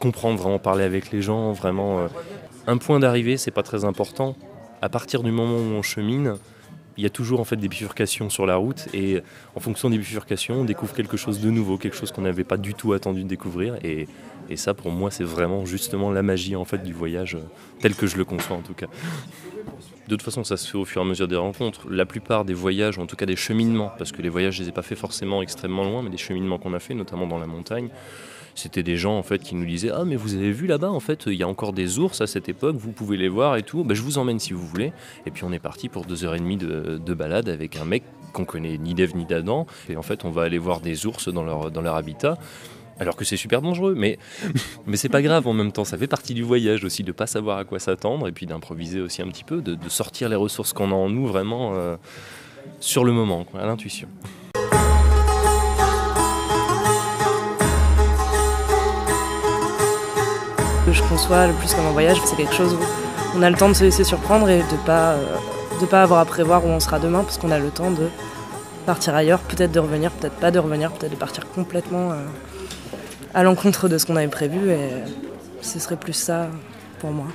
comprendre, 0.00 0.38
vraiment 0.38 0.58
parler 0.58 0.84
avec 0.84 1.12
les 1.12 1.22
gens, 1.22 1.52
vraiment. 1.52 2.00
Euh. 2.00 2.08
Un 2.66 2.76
point 2.76 3.00
d'arrivée, 3.00 3.38
c'est 3.38 3.50
pas 3.50 3.62
très 3.62 3.86
important. 3.86 4.36
À 4.82 4.90
partir 4.90 5.22
du 5.22 5.30
moment 5.30 5.56
où 5.56 5.72
on 5.78 5.82
chemine, 5.82 6.34
il 6.98 7.04
y 7.04 7.06
a 7.06 7.10
toujours 7.10 7.38
en 7.38 7.44
fait 7.44 7.56
des 7.56 7.68
bifurcations 7.68 8.28
sur 8.28 8.44
la 8.44 8.56
route 8.56 8.88
et 8.92 9.22
en 9.54 9.60
fonction 9.60 9.88
des 9.88 9.98
bifurcations, 9.98 10.56
on 10.56 10.64
découvre 10.64 10.92
quelque 10.92 11.16
chose 11.16 11.40
de 11.40 11.48
nouveau, 11.48 11.78
quelque 11.78 11.96
chose 11.96 12.10
qu'on 12.10 12.22
n'avait 12.22 12.44
pas 12.44 12.56
du 12.56 12.74
tout 12.74 12.92
attendu 12.92 13.22
de 13.22 13.28
découvrir 13.28 13.76
et, 13.84 14.06
ça 14.56 14.72
pour 14.72 14.90
moi 14.90 15.10
c'est 15.10 15.24
vraiment 15.24 15.66
justement 15.66 16.10
la 16.10 16.22
magie 16.22 16.56
en 16.56 16.64
fait 16.64 16.82
du 16.82 16.94
voyage 16.94 17.34
euh, 17.34 17.42
tel 17.80 17.94
que 17.94 18.06
je 18.06 18.16
le 18.16 18.24
conçois 18.24 18.56
en 18.56 18.62
tout 18.62 18.72
cas. 18.72 18.86
De 20.08 20.16
toute 20.16 20.22
façon, 20.22 20.42
ça 20.42 20.56
se 20.56 20.70
fait 20.70 20.78
au 20.78 20.86
fur 20.86 21.02
et 21.02 21.04
à 21.04 21.06
mesure 21.06 21.28
des 21.28 21.36
rencontres. 21.36 21.86
La 21.90 22.06
plupart 22.06 22.46
des 22.46 22.54
voyages, 22.54 22.96
ou 22.96 23.02
en 23.02 23.06
tout 23.06 23.14
cas 23.14 23.26
des 23.26 23.36
cheminements, 23.36 23.92
parce 23.98 24.10
que 24.10 24.22
les 24.22 24.30
voyages, 24.30 24.54
je 24.54 24.62
les 24.62 24.70
ai 24.70 24.72
pas 24.72 24.80
fait 24.80 24.96
forcément 24.96 25.42
extrêmement 25.42 25.84
loin, 25.84 26.02
mais 26.02 26.08
des 26.08 26.16
cheminements 26.16 26.56
qu'on 26.56 26.72
a 26.72 26.78
fait, 26.78 26.94
notamment 26.94 27.26
dans 27.26 27.38
la 27.38 27.46
montagne, 27.46 27.90
c'était 28.58 28.82
des 28.82 28.96
gens 28.96 29.16
en 29.16 29.22
fait 29.22 29.38
qui 29.38 29.54
nous 29.54 29.64
disaient 29.64 29.90
ah 29.94 30.04
mais 30.04 30.16
vous 30.16 30.34
avez 30.34 30.50
vu 30.50 30.66
là-bas 30.66 30.90
en 30.90 30.98
fait 30.98 31.26
il 31.26 31.34
y 31.34 31.42
a 31.42 31.48
encore 31.48 31.72
des 31.72 31.98
ours 31.98 32.20
à 32.20 32.26
cette 32.26 32.48
époque 32.48 32.76
vous 32.76 32.90
pouvez 32.90 33.16
les 33.16 33.28
voir 33.28 33.56
et 33.56 33.62
tout. 33.62 33.84
Ben, 33.84 33.94
je 33.94 34.02
vous 34.02 34.18
emmène 34.18 34.40
si 34.40 34.52
vous 34.52 34.66
voulez. 34.66 34.92
Et 35.26 35.30
puis 35.30 35.44
on 35.44 35.52
est 35.52 35.58
parti 35.60 35.88
pour 35.88 36.04
deux 36.04 36.24
heures 36.24 36.34
et 36.34 36.40
demie 36.40 36.56
de, 36.56 37.00
de 37.04 37.14
balade 37.14 37.48
avec 37.48 37.76
un 37.76 37.84
mec 37.84 38.02
qu'on 38.32 38.44
connaît 38.44 38.76
ni 38.76 38.94
d'Ève 38.94 39.16
ni 39.16 39.24
d'Adam. 39.24 39.66
Et 39.88 39.96
en 39.96 40.02
fait 40.02 40.24
on 40.24 40.30
va 40.30 40.42
aller 40.42 40.58
voir 40.58 40.80
des 40.80 41.06
ours 41.06 41.28
dans 41.28 41.44
leur, 41.44 41.70
dans 41.70 41.82
leur 41.82 41.94
habitat. 41.94 42.36
Alors 43.00 43.14
que 43.14 43.24
c'est 43.24 43.36
super 43.36 43.62
dangereux, 43.62 43.94
mais, 43.96 44.18
mais 44.86 44.96
c'est 44.96 45.08
pas 45.08 45.22
grave 45.22 45.46
en 45.46 45.52
même 45.52 45.70
temps, 45.70 45.84
ça 45.84 45.96
fait 45.96 46.08
partie 46.08 46.34
du 46.34 46.42
voyage 46.42 46.82
aussi 46.82 47.04
de 47.04 47.12
pas 47.12 47.28
savoir 47.28 47.58
à 47.58 47.64
quoi 47.64 47.78
s'attendre 47.78 48.26
et 48.26 48.32
puis 48.32 48.46
d'improviser 48.46 49.00
aussi 49.00 49.22
un 49.22 49.28
petit 49.28 49.44
peu, 49.44 49.62
de, 49.62 49.76
sortir 49.88 50.28
les 50.28 50.36
ressources 50.36 50.72
qu'on 50.72 50.90
a 50.90 50.94
en 50.94 51.08
nous 51.08 51.28
vraiment 51.28 51.74
euh, 51.74 51.96
sur 52.80 53.04
le 53.04 53.12
moment, 53.12 53.46
à 53.54 53.66
l'intuition. 53.66 54.08
Conçois 61.18 61.48
le 61.48 61.52
plus 61.54 61.74
comme 61.74 61.86
un 61.86 61.90
voyage, 61.90 62.18
c'est 62.24 62.36
quelque 62.36 62.54
chose 62.54 62.74
où 62.74 62.78
on 63.36 63.42
a 63.42 63.50
le 63.50 63.56
temps 63.56 63.68
de 63.68 63.74
se 63.74 63.82
laisser 63.82 64.04
surprendre 64.04 64.48
et 64.48 64.58
de 64.58 64.76
pas 64.86 65.14
euh, 65.14 65.24
de 65.80 65.86
pas 65.86 66.04
avoir 66.04 66.20
à 66.20 66.24
prévoir 66.24 66.64
où 66.64 66.68
on 66.68 66.78
sera 66.78 67.00
demain 67.00 67.24
parce 67.24 67.38
qu'on 67.38 67.50
a 67.50 67.58
le 67.58 67.70
temps 67.70 67.90
de 67.90 68.08
partir 68.86 69.16
ailleurs, 69.16 69.40
peut-être 69.40 69.72
de 69.72 69.80
revenir, 69.80 70.12
peut-être 70.12 70.36
pas 70.36 70.52
de 70.52 70.60
revenir, 70.60 70.92
peut-être 70.92 71.10
de 71.10 71.16
partir 71.16 71.50
complètement 71.50 72.12
euh, 72.12 72.24
à 73.34 73.42
l'encontre 73.42 73.88
de 73.88 73.98
ce 73.98 74.06
qu'on 74.06 74.14
avait 74.14 74.28
prévu 74.28 74.70
et 74.70 74.90
ce 75.60 75.80
serait 75.80 75.96
plus 75.96 76.12
ça 76.12 76.46
pour 77.00 77.10
moi. 77.10 77.26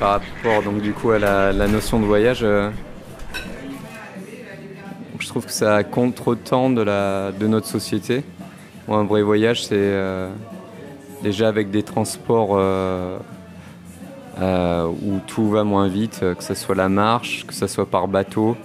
par 0.00 0.12
rapport 0.12 0.62
donc 0.62 0.80
du 0.80 0.92
coup 0.94 1.10
à 1.10 1.18
la, 1.18 1.52
notion 1.68 2.00
de 2.00 2.06
voyage, 2.06 2.40
euh, 2.42 2.70
je 5.26 5.30
trouve 5.32 5.44
que 5.44 5.52
ça 5.52 5.82
contre-temps 5.82 6.70
de, 6.70 6.84
de 6.84 7.46
notre 7.48 7.66
société. 7.66 8.22
un 8.88 9.02
vrai 9.02 9.22
voyage, 9.22 9.66
c'est 9.66 9.74
euh, 9.74 10.30
déjà 11.20 11.48
avec 11.48 11.72
des 11.72 11.82
transports 11.82 12.50
euh, 12.52 13.18
où 14.38 15.18
tout 15.26 15.50
va 15.50 15.64
moins 15.64 15.88
vite, 15.88 16.20
que 16.20 16.44
ce 16.44 16.54
soit 16.54 16.76
la 16.76 16.88
marche, 16.88 17.44
que 17.44 17.54
ce 17.54 17.66
soit 17.66 17.86
par 17.86 18.06
bateau, 18.06 18.56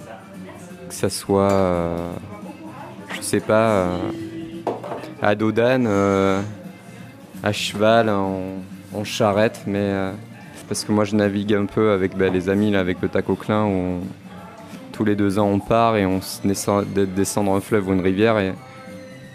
que 0.88 0.94
ce 0.94 1.08
soit, 1.08 1.96
je 3.12 3.20
sais 3.20 3.40
pas, 3.40 3.88
à 5.20 5.34
Dodane, 5.34 5.88
à 7.42 7.52
cheval, 7.52 8.08
en, 8.08 9.02
charrette, 9.02 9.62
mais 9.66 10.12
parce 10.68 10.84
que 10.84 10.92
moi 10.92 11.04
je 11.04 11.16
navigue 11.16 11.54
un 11.54 11.66
peu 11.66 11.90
avec 11.90 12.16
bah, 12.16 12.28
les 12.28 12.48
amis, 12.48 12.70
là, 12.70 12.78
avec 12.78 13.02
le 13.02 13.08
Taco 13.08 13.34
Clin, 13.34 13.64
où 13.64 13.98
tous 14.92 15.04
les 15.04 15.16
deux 15.16 15.38
ans 15.38 15.48
on 15.48 15.58
part 15.58 15.96
et 15.96 16.06
on 16.06 16.20
descend, 16.44 16.84
descendre 16.92 17.52
un 17.52 17.60
fleuve 17.60 17.88
ou 17.88 17.92
une 17.92 18.00
rivière 18.00 18.38
et, 18.38 18.52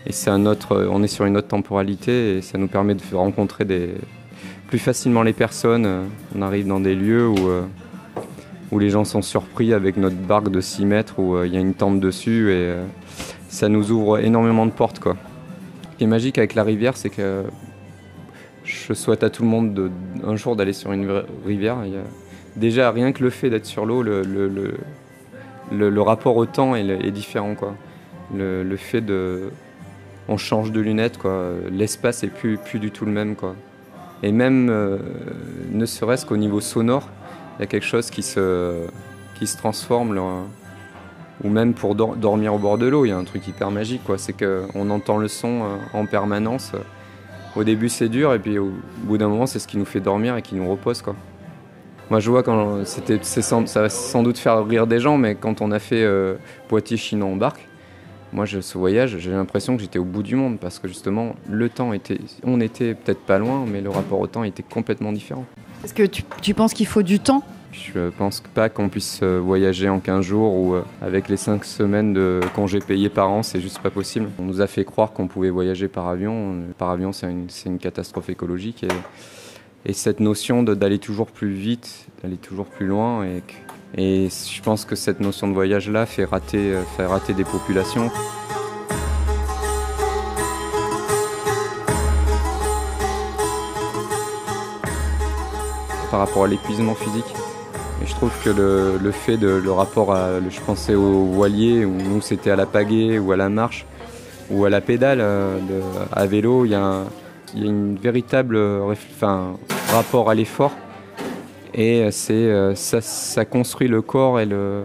c'est 0.09 0.29
un 0.29 0.45
autre, 0.45 0.87
on 0.89 1.03
est 1.03 1.07
sur 1.09 1.25
une 1.25 1.35
autre 1.35 1.49
temporalité 1.49 2.37
et 2.37 2.41
ça 2.41 2.57
nous 2.57 2.69
permet 2.69 2.95
de 2.95 3.01
rencontrer 3.13 3.65
plus 4.67 4.79
facilement 4.79 5.23
les 5.23 5.33
personnes. 5.33 6.09
On 6.35 6.41
arrive 6.41 6.67
dans 6.67 6.79
des 6.79 6.95
lieux 6.95 7.27
où, 7.27 7.49
euh, 7.49 7.63
où 8.71 8.79
les 8.79 8.89
gens 8.89 9.05
sont 9.05 9.21
surpris 9.21 9.73
avec 9.73 9.97
notre 9.97 10.15
barque 10.15 10.49
de 10.49 10.61
6 10.61 10.85
mètres 10.85 11.19
où 11.19 11.35
euh, 11.35 11.47
il 11.47 11.53
y 11.53 11.57
a 11.57 11.59
une 11.59 11.73
tente 11.73 11.99
dessus 11.99 12.51
et 12.51 12.55
euh, 12.55 12.85
ça 13.49 13.69
nous 13.69 13.91
ouvre 13.91 14.19
énormément 14.19 14.65
de 14.65 14.71
portes. 14.71 14.99
Quoi. 14.99 15.15
Ce 15.93 15.97
qui 15.97 16.03
est 16.03 16.07
magique 16.07 16.37
avec 16.37 16.53
la 16.53 16.63
rivière, 16.63 16.95
c'est 16.95 17.09
que 17.09 17.43
je 18.63 18.93
souhaite 18.93 19.23
à 19.23 19.29
tout 19.29 19.43
le 19.43 19.49
monde 19.49 19.73
de, 19.73 19.89
un 20.25 20.35
jour 20.35 20.55
d'aller 20.55 20.73
sur 20.73 20.91
une 20.91 21.23
rivière. 21.45 21.77
déjà, 22.55 22.91
rien 22.91 23.13
que 23.13 23.23
le 23.23 23.29
fait 23.29 23.49
d'être 23.49 23.65
sur 23.65 23.85
l'eau, 23.85 24.03
le, 24.03 24.21
le, 24.23 24.73
rapport 26.01 26.37
au 26.37 26.45
temps 26.45 26.75
est, 26.75 27.11
différent. 27.11 27.55
Quoi. 27.55 27.73
Le, 28.35 28.75
fait 28.77 29.01
de. 29.01 29.49
On 30.27 30.37
change 30.37 30.71
de 30.71 30.79
lunettes, 30.81 31.17
quoi. 31.17 31.51
L'espace 31.71 32.23
est 32.23 32.27
plus, 32.27 32.57
plus 32.57 32.79
du 32.79 32.91
tout 32.91 33.05
le 33.05 33.11
même, 33.11 33.35
quoi. 33.35 33.55
Et 34.23 34.31
même, 34.31 34.69
euh, 34.69 34.97
ne 35.71 35.85
serait-ce 35.85 36.25
qu'au 36.25 36.37
niveau 36.37 36.59
sonore, 36.59 37.07
il 37.57 37.61
y 37.61 37.63
a 37.63 37.67
quelque 37.67 37.85
chose 37.85 38.09
qui 38.09 38.23
se, 38.23 38.87
qui 39.35 39.47
se 39.47 39.57
transforme. 39.57 40.17
ou 41.43 41.49
même 41.49 41.73
pour 41.73 41.95
dormir 41.95 42.53
au 42.53 42.57
bord 42.57 42.77
de 42.77 42.87
l'eau, 42.87 43.05
il 43.05 43.09
y 43.09 43.11
a 43.11 43.17
un 43.17 43.23
truc 43.23 43.47
hyper 43.47 43.71
magique, 43.71 44.03
quoi. 44.03 44.17
C'est 44.17 44.33
qu'on 44.33 44.89
entend 44.89 45.17
le 45.17 45.27
son 45.27 45.63
euh, 45.63 45.77
en 45.93 46.05
permanence. 46.05 46.71
Au 47.55 47.63
début, 47.63 47.89
c'est 47.89 48.09
dur, 48.09 48.33
et 48.33 48.39
puis 48.39 48.59
au 48.59 48.71
bout 49.03 49.17
d'un 49.17 49.29
moment, 49.29 49.47
c'est 49.47 49.59
ce 49.59 49.67
qui 49.67 49.77
nous 49.77 49.85
fait 49.85 49.99
dormir 49.99 50.35
et 50.35 50.41
qui 50.41 50.55
nous 50.55 50.69
repose, 50.69 51.01
quoi. 51.01 51.15
Moi, 52.09 52.21
je 52.21 52.29
vois 52.29 52.41
quand 52.41 52.85
c'était, 52.85 53.19
ça 53.21 53.81
va 53.81 53.89
sans 53.89 54.23
doute 54.23 54.37
faire 54.37 54.65
rire 54.65 54.87
des 54.87 54.99
gens, 54.99 55.17
mais 55.17 55.35
quand 55.35 55.61
on 55.61 55.71
a 55.71 55.79
fait 55.79 56.03
euh, 56.03 56.35
Poitiers-Chinon 56.69 57.33
en 57.33 57.35
barque, 57.35 57.67
moi, 58.31 58.45
je, 58.45 58.61
ce 58.61 58.77
voyage, 58.77 59.17
j'ai 59.19 59.31
l'impression 59.31 59.75
que 59.75 59.81
j'étais 59.81 59.99
au 59.99 60.05
bout 60.05 60.23
du 60.23 60.35
monde 60.35 60.57
parce 60.59 60.79
que 60.79 60.87
justement, 60.87 61.35
le 61.49 61.69
temps 61.69 61.93
était, 61.93 62.19
on 62.43 62.61
était 62.61 62.93
peut-être 62.93 63.21
pas 63.21 63.39
loin, 63.39 63.65
mais 63.67 63.81
le 63.81 63.89
rapport 63.89 64.19
au 64.19 64.27
temps 64.27 64.43
était 64.43 64.63
complètement 64.63 65.11
différent. 65.11 65.45
Est-ce 65.83 65.93
que 65.93 66.03
tu, 66.03 66.53
penses 66.53 66.73
qu'il 66.73 66.87
faut 66.87 67.03
du 67.03 67.19
temps? 67.19 67.43
Je 67.73 68.09
pense 68.09 68.41
pas 68.53 68.69
qu'on 68.69 68.89
puisse 68.89 69.19
euh, 69.21 69.39
voyager 69.39 69.87
en 69.89 69.99
15 69.99 70.25
jours 70.25 70.53
ou 70.53 70.73
euh, 70.73 70.83
avec 71.01 71.27
les 71.29 71.37
5 71.37 71.63
semaines 71.63 72.13
de 72.13 72.39
congés 72.55 72.79
payés 72.79 73.09
par 73.09 73.29
an, 73.29 73.43
c'est 73.43 73.61
juste 73.61 73.79
pas 73.79 73.91
possible. 73.91 74.29
On 74.39 74.43
nous 74.43 74.61
a 74.61 74.67
fait 74.67 74.83
croire 74.83 75.11
qu'on 75.11 75.27
pouvait 75.27 75.49
voyager 75.49 75.87
par 75.87 76.07
avion. 76.07 76.55
Par 76.77 76.89
avion, 76.89 77.11
c'est 77.11 77.29
une, 77.29 77.47
une 77.65 77.77
catastrophe 77.77 78.29
écologique 78.29 78.83
et 78.83 78.87
et 79.87 79.93
cette 79.93 80.19
notion 80.19 80.63
d'aller 80.63 80.99
toujours 80.99 81.27
plus 81.27 81.53
vite, 81.53 82.07
d'aller 82.21 82.35
toujours 82.35 82.65
plus 82.65 82.85
loin. 82.85 83.25
Et, 83.25 83.41
et 83.95 84.27
je 84.29 84.61
pense 84.61 84.83
que 84.83 84.97
cette 84.97 85.21
notion 85.21 85.47
de 85.47 85.53
voyage-là 85.53 86.05
fait 86.05 86.25
rater, 86.25 86.73
euh, 86.73 87.07
rater 87.07 87.33
des 87.33 87.45
populations. 87.45 88.11
Par 96.11 96.19
rapport 96.19 96.43
à 96.43 96.47
l'épuisement 96.49 96.93
physique. 96.93 97.33
Et 98.03 98.07
je 98.07 98.11
trouve 98.13 98.31
que 98.43 98.49
le, 98.49 98.97
le, 99.01 99.11
fait 99.11 99.37
de 99.37 99.47
le 99.47 99.71
rapport 99.71 100.13
à, 100.13 100.41
je 100.49 100.59
pensais 100.59 100.95
au 100.95 101.23
voilier, 101.23 101.85
où 101.85 101.93
nous 101.93 102.21
c'était 102.21 102.51
à 102.51 102.57
la 102.57 102.65
pagaie 102.65 103.19
ou 103.19 103.31
à 103.31 103.37
la 103.37 103.47
marche 103.47 103.85
ou 104.51 104.65
à 104.65 104.69
la 104.69 104.81
pédale 104.81 105.19
euh, 105.21 105.57
à 106.11 106.25
vélo, 106.25 106.65
il 106.65 106.71
y 106.71 106.75
a, 106.75 107.03
il 107.53 107.63
y 107.63 107.67
a 107.67 107.69
une 107.69 107.95
véritable, 107.97 108.57
enfin, 108.57 109.57
rapport 109.91 110.29
à 110.29 110.35
l'effort. 110.35 110.71
Et 111.77 112.01
euh, 112.01 112.11
c'est 112.11 112.33
euh, 112.33 112.75
ça, 112.75 113.01
ça, 113.01 113.45
construit 113.45 113.87
le 113.87 114.01
corps 114.01 114.39
et 114.39 114.45
le, 114.45 114.83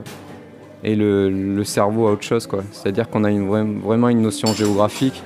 et 0.84 0.94
le, 0.94 1.30
le 1.30 1.64
cerveau 1.64 2.06
à 2.06 2.12
autre 2.12 2.22
chose. 2.22 2.48
C'est-à-dire 2.70 3.08
qu'on 3.08 3.24
a 3.24 3.30
une, 3.30 3.80
vraiment 3.80 4.08
une 4.10 4.20
notion 4.20 4.52
géographique. 4.52 5.22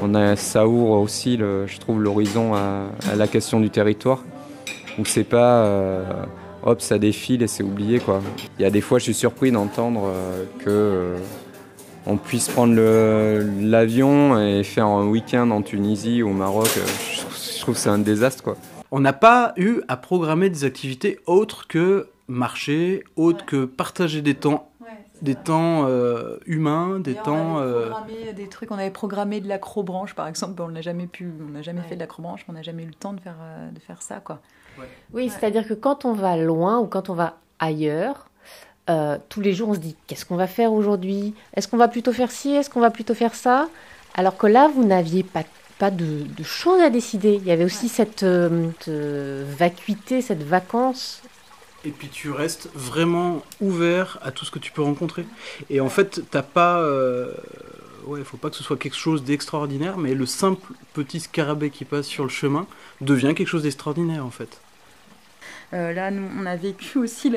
On 0.00 0.14
a 0.14 0.36
Saour 0.36 0.90
aussi, 0.90 1.36
le, 1.36 1.66
je 1.66 1.78
trouve, 1.78 2.00
l'horizon 2.00 2.54
à, 2.54 2.90
la 3.16 3.26
question 3.26 3.58
du 3.58 3.68
territoire, 3.68 4.22
où 4.96 5.04
c'est 5.04 5.24
pas 5.24 5.64
euh, 5.64 6.04
hop, 6.62 6.80
ça 6.80 6.98
défile 6.98 7.42
et 7.42 7.48
c'est 7.48 7.64
oublié. 7.64 7.98
Quoi. 7.98 8.20
Il 8.58 8.62
y 8.62 8.64
a 8.64 8.70
des 8.70 8.80
fois, 8.80 9.00
je 9.00 9.04
suis 9.04 9.14
surpris 9.14 9.50
d'entendre 9.50 10.12
que 10.60 11.14
on 12.08 12.16
puisse 12.16 12.48
prendre 12.48 12.74
l'avion 13.60 14.40
et 14.40 14.64
faire 14.64 14.86
un 14.86 15.06
week-end 15.06 15.50
en 15.50 15.62
Tunisie 15.62 16.22
ou 16.22 16.30
au 16.30 16.32
Maroc. 16.32 16.68
Je, 16.74 17.60
trouve 17.60 17.74
que 17.74 17.80
c'est 17.80 17.90
un 17.90 17.98
désastre. 17.98 18.42
Quoi 18.42 18.56
on 18.90 19.00
n'a 19.00 19.12
pas 19.12 19.52
eu 19.56 19.80
à 19.88 19.96
programmer 19.96 20.50
des 20.50 20.64
activités 20.64 21.18
autres 21.26 21.68
que 21.68 22.08
marcher, 22.26 23.04
autres 23.16 23.44
que 23.44 23.64
partager 23.64 24.22
des 24.22 24.34
temps 24.34 24.64
des 25.20 25.34
temps 25.34 25.86
euh, 25.88 26.36
humains, 26.46 27.00
des 27.00 27.14
temps. 27.14 27.56
On 27.56 27.60
euh, 27.60 27.90
des 28.36 28.48
trucs. 28.48 28.70
On 28.70 28.78
avait 28.78 28.92
programmé 28.92 29.40
de 29.40 29.48
l'acrobranche, 29.48 30.14
par 30.14 30.28
exemple. 30.28 30.62
On 30.62 30.68
n'a 30.68 30.80
jamais 30.80 31.08
pu, 31.08 31.32
on 31.44 31.50
n'a 31.50 31.62
jamais 31.62 31.82
fait 31.82 31.96
de 31.96 32.00
l'acrobranche. 32.00 32.44
On 32.48 32.52
n'a 32.52 32.62
jamais 32.62 32.84
eu 32.84 32.86
le 32.86 32.94
temps 32.94 33.14
de 33.14 33.20
faire 33.20 33.34
euh, 33.42 33.68
de 33.72 33.80
faire 33.80 34.00
ça, 34.00 34.20
quoi. 34.20 34.38
Oui, 35.12 35.28
c'est-à-dire 35.28 35.66
que 35.66 35.74
quand 35.74 36.04
on 36.04 36.12
va 36.12 36.36
loin 36.36 36.78
ou 36.78 36.86
quand 36.86 37.10
on 37.10 37.14
va 37.14 37.38
ailleurs, 37.58 38.27
tous 39.28 39.40
les 39.40 39.52
jours 39.52 39.70
on 39.70 39.74
se 39.74 39.80
dit 39.80 39.96
qu'est-ce 40.06 40.24
qu'on 40.24 40.36
va 40.36 40.46
faire 40.46 40.72
aujourd'hui? 40.72 41.34
Est-ce 41.54 41.68
qu'on 41.68 41.76
va 41.76 41.88
plutôt 41.88 42.12
faire 42.12 42.30
ci? 42.30 42.50
Est-ce 42.50 42.70
qu'on 42.70 42.80
va 42.80 42.90
plutôt 42.90 43.14
faire 43.14 43.34
ça? 43.34 43.68
Alors 44.14 44.36
que 44.36 44.46
là, 44.46 44.68
vous 44.74 44.84
n'aviez 44.84 45.22
pas 45.22 45.44
pas 45.78 45.90
de, 45.90 46.26
choses 46.42 46.80
à 46.80 46.90
décider. 46.90 47.34
Il 47.34 47.44
y 47.46 47.50
avait 47.50 47.64
aussi 47.64 47.88
cette, 47.88 48.24
euh, 48.24 49.44
vacuité, 49.56 50.20
cette 50.20 50.42
vacance. 50.42 51.22
Et 51.84 51.90
puis 51.90 52.08
tu 52.08 52.30
restes 52.30 52.68
vraiment 52.74 53.42
ouvert 53.60 54.18
à 54.22 54.32
tout 54.32 54.44
ce 54.44 54.50
que 54.50 54.58
tu 54.58 54.72
peux 54.72 54.82
rencontrer. 54.82 55.24
Et 55.70 55.80
en 55.80 55.88
fait, 55.88 56.22
t'as 56.30 56.42
pas. 56.42 56.80
Euh, 56.80 57.32
ouais, 58.06 58.24
faut 58.24 58.36
pas 58.36 58.50
que 58.50 58.56
ce 58.56 58.64
soit 58.64 58.76
quelque 58.76 58.96
chose 58.96 59.22
d'extraordinaire, 59.22 59.96
mais 59.96 60.14
le 60.14 60.26
simple 60.26 60.72
petit 60.92 61.20
scarabée 61.20 61.70
qui 61.70 61.84
passe 61.84 62.06
sur 62.06 62.24
le 62.24 62.30
chemin 62.30 62.66
devient 63.00 63.32
quelque 63.36 63.48
chose 63.48 63.62
d'extraordinaire 63.62 64.26
en 64.26 64.30
fait. 64.30 64.60
Euh, 65.74 65.92
là, 65.92 66.10
nous, 66.10 66.26
on 66.38 66.46
a 66.46 66.56
vécu 66.56 66.98
aussi 66.98 67.32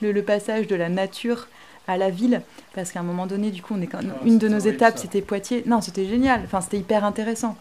le, 0.00 0.22
passage 0.22 0.66
de 0.66 0.76
la 0.76 0.88
nature 0.88 1.48
à 1.88 1.96
la 1.96 2.10
ville, 2.10 2.42
parce 2.74 2.92
qu'à 2.92 3.00
un 3.00 3.04
moment 3.04 3.26
donné, 3.26 3.50
du 3.50 3.60
coup, 3.60 3.74
on 3.76 3.82
est 3.82 3.90
une 4.24 4.38
de 4.38 4.48
nos 4.48 4.60
étapes, 4.60 4.98
c'était 4.98 5.20
Poitiers. 5.20 5.64
Non, 5.66 5.80
c'était 5.80 6.06
génial. 6.06 6.42
Enfin, 6.44 6.60
c'était 6.60 6.78
hyper 6.78 7.04
intéressant. 7.04 7.56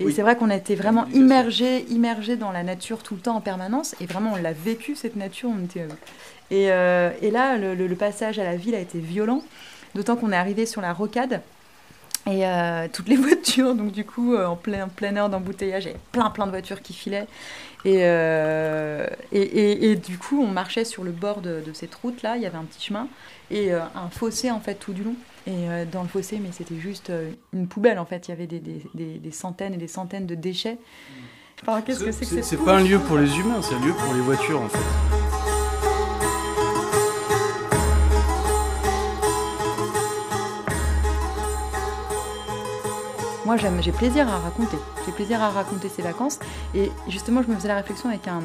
Et 0.00 0.10
c'est 0.10 0.22
vrai 0.22 0.36
qu'on 0.36 0.50
a 0.50 0.56
été 0.56 0.74
vraiment 0.74 1.06
immergé, 1.12 1.84
immergé 1.90 2.36
dans 2.36 2.50
la 2.50 2.62
nature 2.62 3.02
tout 3.02 3.14
le 3.14 3.20
temps 3.20 3.36
en 3.36 3.40
permanence, 3.40 3.94
et 4.00 4.06
vraiment 4.06 4.32
on 4.34 4.36
l'a 4.36 4.52
vécu 4.52 4.96
cette 4.96 5.16
nature. 5.16 5.50
On 5.50 5.64
était, 5.64 5.82
euh, 5.82 5.88
et, 6.50 6.72
euh, 6.72 7.10
et, 7.22 7.30
là, 7.30 7.56
le, 7.56 7.94
passage 7.94 8.38
à 8.38 8.44
la 8.44 8.56
ville 8.56 8.74
a 8.74 8.80
été 8.80 8.98
violent, 8.98 9.42
d'autant 9.94 10.16
qu'on 10.16 10.32
est 10.32 10.36
arrivé 10.36 10.66
sur 10.66 10.80
la 10.80 10.92
rocade. 10.92 11.40
Et 12.30 12.44
toutes 12.92 13.08
les 13.08 13.16
voitures, 13.28 13.74
donc 13.74 13.92
du 13.92 14.04
coup, 14.04 14.36
en 14.36 14.56
plein, 14.56 14.84
en 14.84 14.88
plein 14.88 15.16
heure 15.16 15.28
d'embouteillage, 15.28 15.84
il 15.84 15.86
y 15.88 15.90
avait 15.90 16.00
plein 16.12 16.30
plein 16.30 16.46
de 16.46 16.52
voitures 16.52 16.80
qui 16.80 16.92
filaient. 16.92 17.26
Euh, 17.86 19.06
et, 19.32 19.40
et, 19.40 19.90
et, 19.90 19.96
du 19.96 20.18
coup, 20.18 20.40
on 20.42 20.46
marchait 20.46 20.84
sur 20.84 21.02
le 21.02 21.10
bord 21.10 21.40
de, 21.40 21.62
cette 21.72 21.94
route-là, 21.94 22.36
il 22.36 22.42
y 22.42 22.46
avait 22.46 22.58
un 22.58 22.64
petit 22.64 22.86
chemin 22.86 23.08
et 23.50 23.72
euh, 23.72 23.80
un 23.94 24.08
fossé 24.08 24.50
en 24.50 24.60
fait 24.60 24.74
tout 24.74 24.92
du 24.92 25.02
long. 25.02 25.16
Et 25.46 25.68
euh, 25.68 25.84
dans 25.90 26.02
le 26.02 26.08
fossé, 26.08 26.38
mais 26.40 26.50
c'était 26.52 26.78
juste 26.78 27.10
une 27.52 27.66
poubelle 27.66 27.98
en 27.98 28.04
fait, 28.04 28.28
il 28.28 28.30
y 28.30 28.34
avait 28.34 28.46
des, 28.46 28.60
des, 28.60 29.18
des, 29.18 29.30
centaines 29.32 29.74
et 29.74 29.78
des 29.78 29.88
centaines 29.88 30.26
de 30.26 30.36
déchets. 30.36 30.78
Enfin, 31.62 31.82
qu'est-ce 31.82 32.04
que 32.04 32.12
c'est 32.12 32.26
que 32.26 32.42
C'est 32.42 32.56
pas 32.56 32.76
un 32.76 32.84
lieu 32.84 32.98
pour 33.00 33.18
les 33.18 33.38
humains, 33.38 33.60
c'est 33.62 33.74
un 33.74 33.84
lieu 33.84 33.92
pour 33.92 34.14
les 34.14 34.20
voitures 34.20 34.60
en 34.60 34.68
fait. 34.68 35.21
Moi 43.60 43.82
j'ai 43.82 43.92
plaisir 43.92 44.26
à 44.28 44.38
raconter. 44.38 44.78
J'ai 45.04 45.12
plaisir 45.12 45.42
à 45.42 45.50
raconter 45.50 45.90
ces 45.90 46.00
vacances. 46.00 46.38
Et 46.74 46.90
justement, 47.08 47.42
je 47.42 47.48
me 47.48 47.54
faisais 47.54 47.68
la 47.68 47.76
réflexion 47.76 48.08
avec 48.08 48.26
un, 48.26 48.40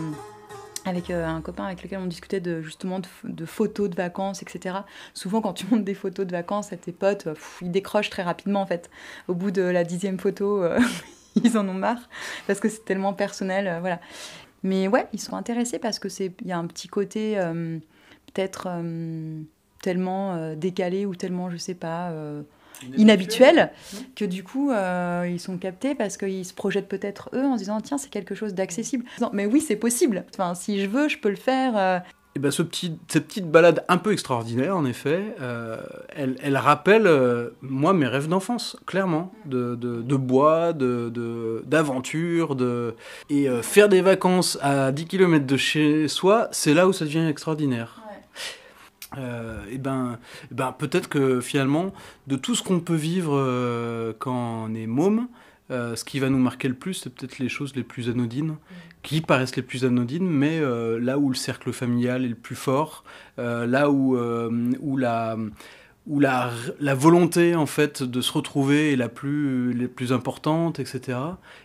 avec 0.85 1.09
euh, 1.09 1.25
un 1.25 1.39
copain 1.39 1.63
avec 1.63 1.81
lequel 1.81 1.99
on 1.99 2.07
discutait 2.07 2.41
de, 2.41 2.61
justement 2.61 2.99
de, 3.23 3.45
photos 3.45 3.89
de 3.89 3.95
vacances, 3.95 4.41
etc. 4.41 4.79
Souvent, 5.13 5.39
quand 5.39 5.53
tu 5.53 5.65
montes 5.71 5.85
des 5.85 5.93
photos 5.93 6.25
de 6.27 6.31
vacances 6.31 6.73
à 6.73 6.77
tes 6.77 6.91
potes, 6.91 7.29
ils 7.61 7.71
décrochent 7.71 8.09
très 8.09 8.23
rapidement 8.23 8.59
en 8.59 8.65
fait. 8.65 8.89
Au 9.29 9.33
bout 9.33 9.51
de 9.51 9.61
la 9.61 9.85
dixième 9.85 10.19
photo, 10.19 10.61
euh, 10.61 10.77
ils 11.35 11.57
en 11.57 11.69
ont 11.69 11.73
marre 11.73 12.09
parce 12.45 12.59
que 12.59 12.67
c'est 12.67 12.83
tellement 12.83 13.13
personnel, 13.13 13.67
euh, 13.67 13.79
voilà. 13.79 14.01
Mais 14.63 14.89
ouais, 14.89 15.07
ils 15.13 15.21
sont 15.21 15.37
intéressés 15.37 15.79
parce 15.79 15.99
que 15.99 16.09
c'est 16.09 16.33
il 16.41 16.47
y 16.47 16.51
a 16.51 16.57
un 16.57 16.67
petit 16.67 16.89
côté 16.89 17.37
peut-être 18.33 18.67
tellement 19.81 20.55
décalé 20.55 21.05
ou 21.05 21.15
tellement 21.15 21.49
je 21.51 21.57
sais 21.57 21.75
pas 21.75 22.11
inhabituels 22.97 23.71
que 24.15 24.25
du 24.25 24.43
coup 24.43 24.71
euh, 24.71 25.27
ils 25.29 25.39
sont 25.39 25.57
captés 25.57 25.95
parce 25.95 26.17
qu'ils 26.17 26.45
se 26.45 26.53
projettent 26.53 26.87
peut-être 26.87 27.29
eux 27.33 27.43
en 27.43 27.53
se 27.53 27.59
disant 27.59 27.81
tiens 27.81 27.97
c'est 27.97 28.09
quelque 28.09 28.35
chose 28.35 28.53
d'accessible. 28.53 29.05
Mais 29.33 29.45
oui 29.45 29.61
c'est 29.61 29.75
possible. 29.75 30.25
Enfin 30.33 30.55
si 30.55 30.81
je 30.81 30.87
veux 30.87 31.07
je 31.07 31.17
peux 31.17 31.29
le 31.29 31.35
faire 31.35 31.73
et 31.73 31.79
euh. 31.79 31.99
eh 32.35 32.39
ben 32.39 32.51
ce 32.51 32.61
petit, 32.61 32.97
cette 33.07 33.27
petite 33.27 33.49
balade 33.49 33.83
un 33.87 33.97
peu 33.97 34.11
extraordinaire, 34.11 34.77
en 34.77 34.85
effet, 34.85 35.35
euh, 35.41 35.77
elle, 36.15 36.35
elle, 36.41 36.57
rappelle, 36.57 37.09
moi, 37.61 37.93
mes 37.93 38.05
rêves 38.05 38.27
d'enfance, 38.27 38.77
clairement, 38.85 39.31
de, 39.45 39.75
de, 39.75 40.01
de 40.01 40.15
bois, 40.15 40.73
d'aventure, 40.73 42.55
de, 42.55 42.95
de, 43.29 43.33
et 43.33 43.47
faire 43.63 43.89
des 43.89 44.01
vacances 44.01 44.57
à 44.61 44.91
10 44.91 45.05
km 45.05 45.45
de 45.45 45.57
chez 45.57 46.07
soi, 46.07 46.47
c'est 46.51 46.73
là 46.73 46.87
où 46.87 46.93
ça 46.93 47.05
devient 47.05 47.25
extraordinaire 47.27 48.01
euh, 49.17 49.63
eh 49.71 49.77
ben, 49.77 50.19
eh 50.51 50.53
ben 50.53 50.73
peut-être 50.73 51.07
que 51.07 51.39
finalement, 51.39 51.93
de 52.27 52.35
tout 52.35 52.55
ce 52.55 52.63
qu'on 52.63 52.79
peut 52.79 52.95
vivre 52.95 53.33
euh, 53.35 54.13
quand 54.17 54.65
on 54.65 54.73
est 54.73 54.87
môme, 54.87 55.27
euh, 55.71 55.95
ce 55.95 56.03
qui 56.03 56.19
va 56.19 56.29
nous 56.29 56.37
marquer 56.37 56.67
le 56.67 56.73
plus, 56.73 56.93
c'est 56.93 57.13
peut-être 57.13 57.39
les 57.39 57.49
choses 57.49 57.75
les 57.75 57.83
plus 57.83 58.09
anodines, 58.09 58.55
qui 59.03 59.21
paraissent 59.21 59.55
les 59.55 59.61
plus 59.61 59.85
anodines, 59.85 60.27
mais 60.27 60.59
là 60.99 61.17
où 61.17 61.29
le 61.29 61.35
cercle 61.35 61.71
familial 61.71 62.25
est 62.25 62.29
le 62.29 62.35
plus 62.35 62.55
fort, 62.55 63.05
là 63.37 63.89
où, 63.89 64.17
où 64.17 64.97
la 64.97 65.37
où 66.07 66.19
la, 66.19 66.51
la, 66.79 66.95
volonté 66.95 67.55
en 67.55 67.65
fait 67.65 68.01
de 68.01 68.21
se 68.21 68.31
retrouver 68.31 68.93
est 68.93 68.95
la 68.95 69.09
plus, 69.09 69.73
la 69.73 69.87
plus 69.87 70.13
importante, 70.13 70.79
etc. 70.79 71.17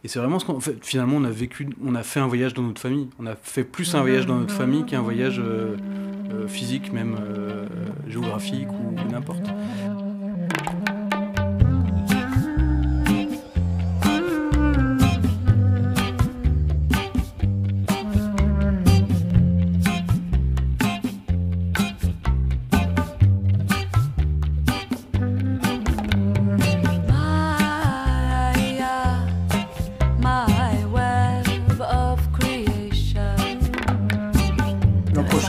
Et 0.02 0.08
c'est 0.08 0.18
vraiment 0.18 0.38
ce 0.40 0.44
qu'on 0.44 0.60
fait. 0.60 0.76
Finalement, 0.84 1.16
on 1.16 1.24
a 1.24 1.30
vécu, 1.30 1.68
on 1.84 1.94
a 1.94 2.02
fait 2.02 2.20
un 2.20 2.26
voyage 2.26 2.52
dans 2.52 2.62
notre 2.62 2.80
famille. 2.80 3.08
On 3.20 3.26
a 3.26 3.36
fait 3.36 3.64
plus 3.64 3.94
un 3.94 4.00
voyage 4.00 4.26
dans 4.26 4.38
notre 4.38 4.54
famille 4.54 4.84
qu'un 4.84 5.00
voyage 5.00 5.38
euh, 5.38 5.76
euh, 5.76 6.11
physique, 6.48 6.92
même 6.92 7.16
euh, 7.20 7.66
géographique 8.08 8.68
ou 8.70 9.10
n'importe. 9.10 9.46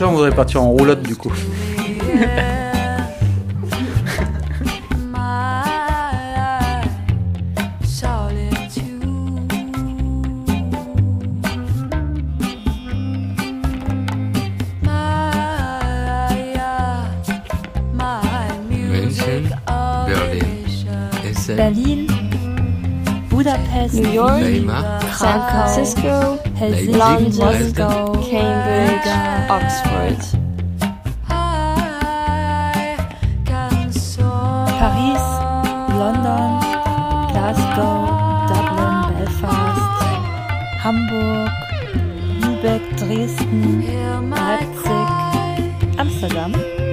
On 0.02 0.12
voudrait 0.12 0.34
partir 0.34 0.62
en 0.62 0.70
roulotte 0.70 1.02
du 1.02 1.16
coup. 1.16 1.32
New 23.92 24.08
York, 24.10 24.42
San 25.14 25.40
Francisco, 25.50 26.38
Helsinki, 26.56 26.96
London, 26.96 27.74
Cambridge, 28.24 29.08
Oxford. 29.50 30.20
Paris, 34.78 35.26
London, 36.00 36.50
Glasgow, 37.30 37.96
Dublin, 38.48 38.96
Belfast, 39.12 40.02
Hamburg, 40.82 41.50
Lübeck, 42.40 42.82
Dresden, 42.96 44.30
Leipzig, 44.30 45.98
Amsterdam. 45.98 46.83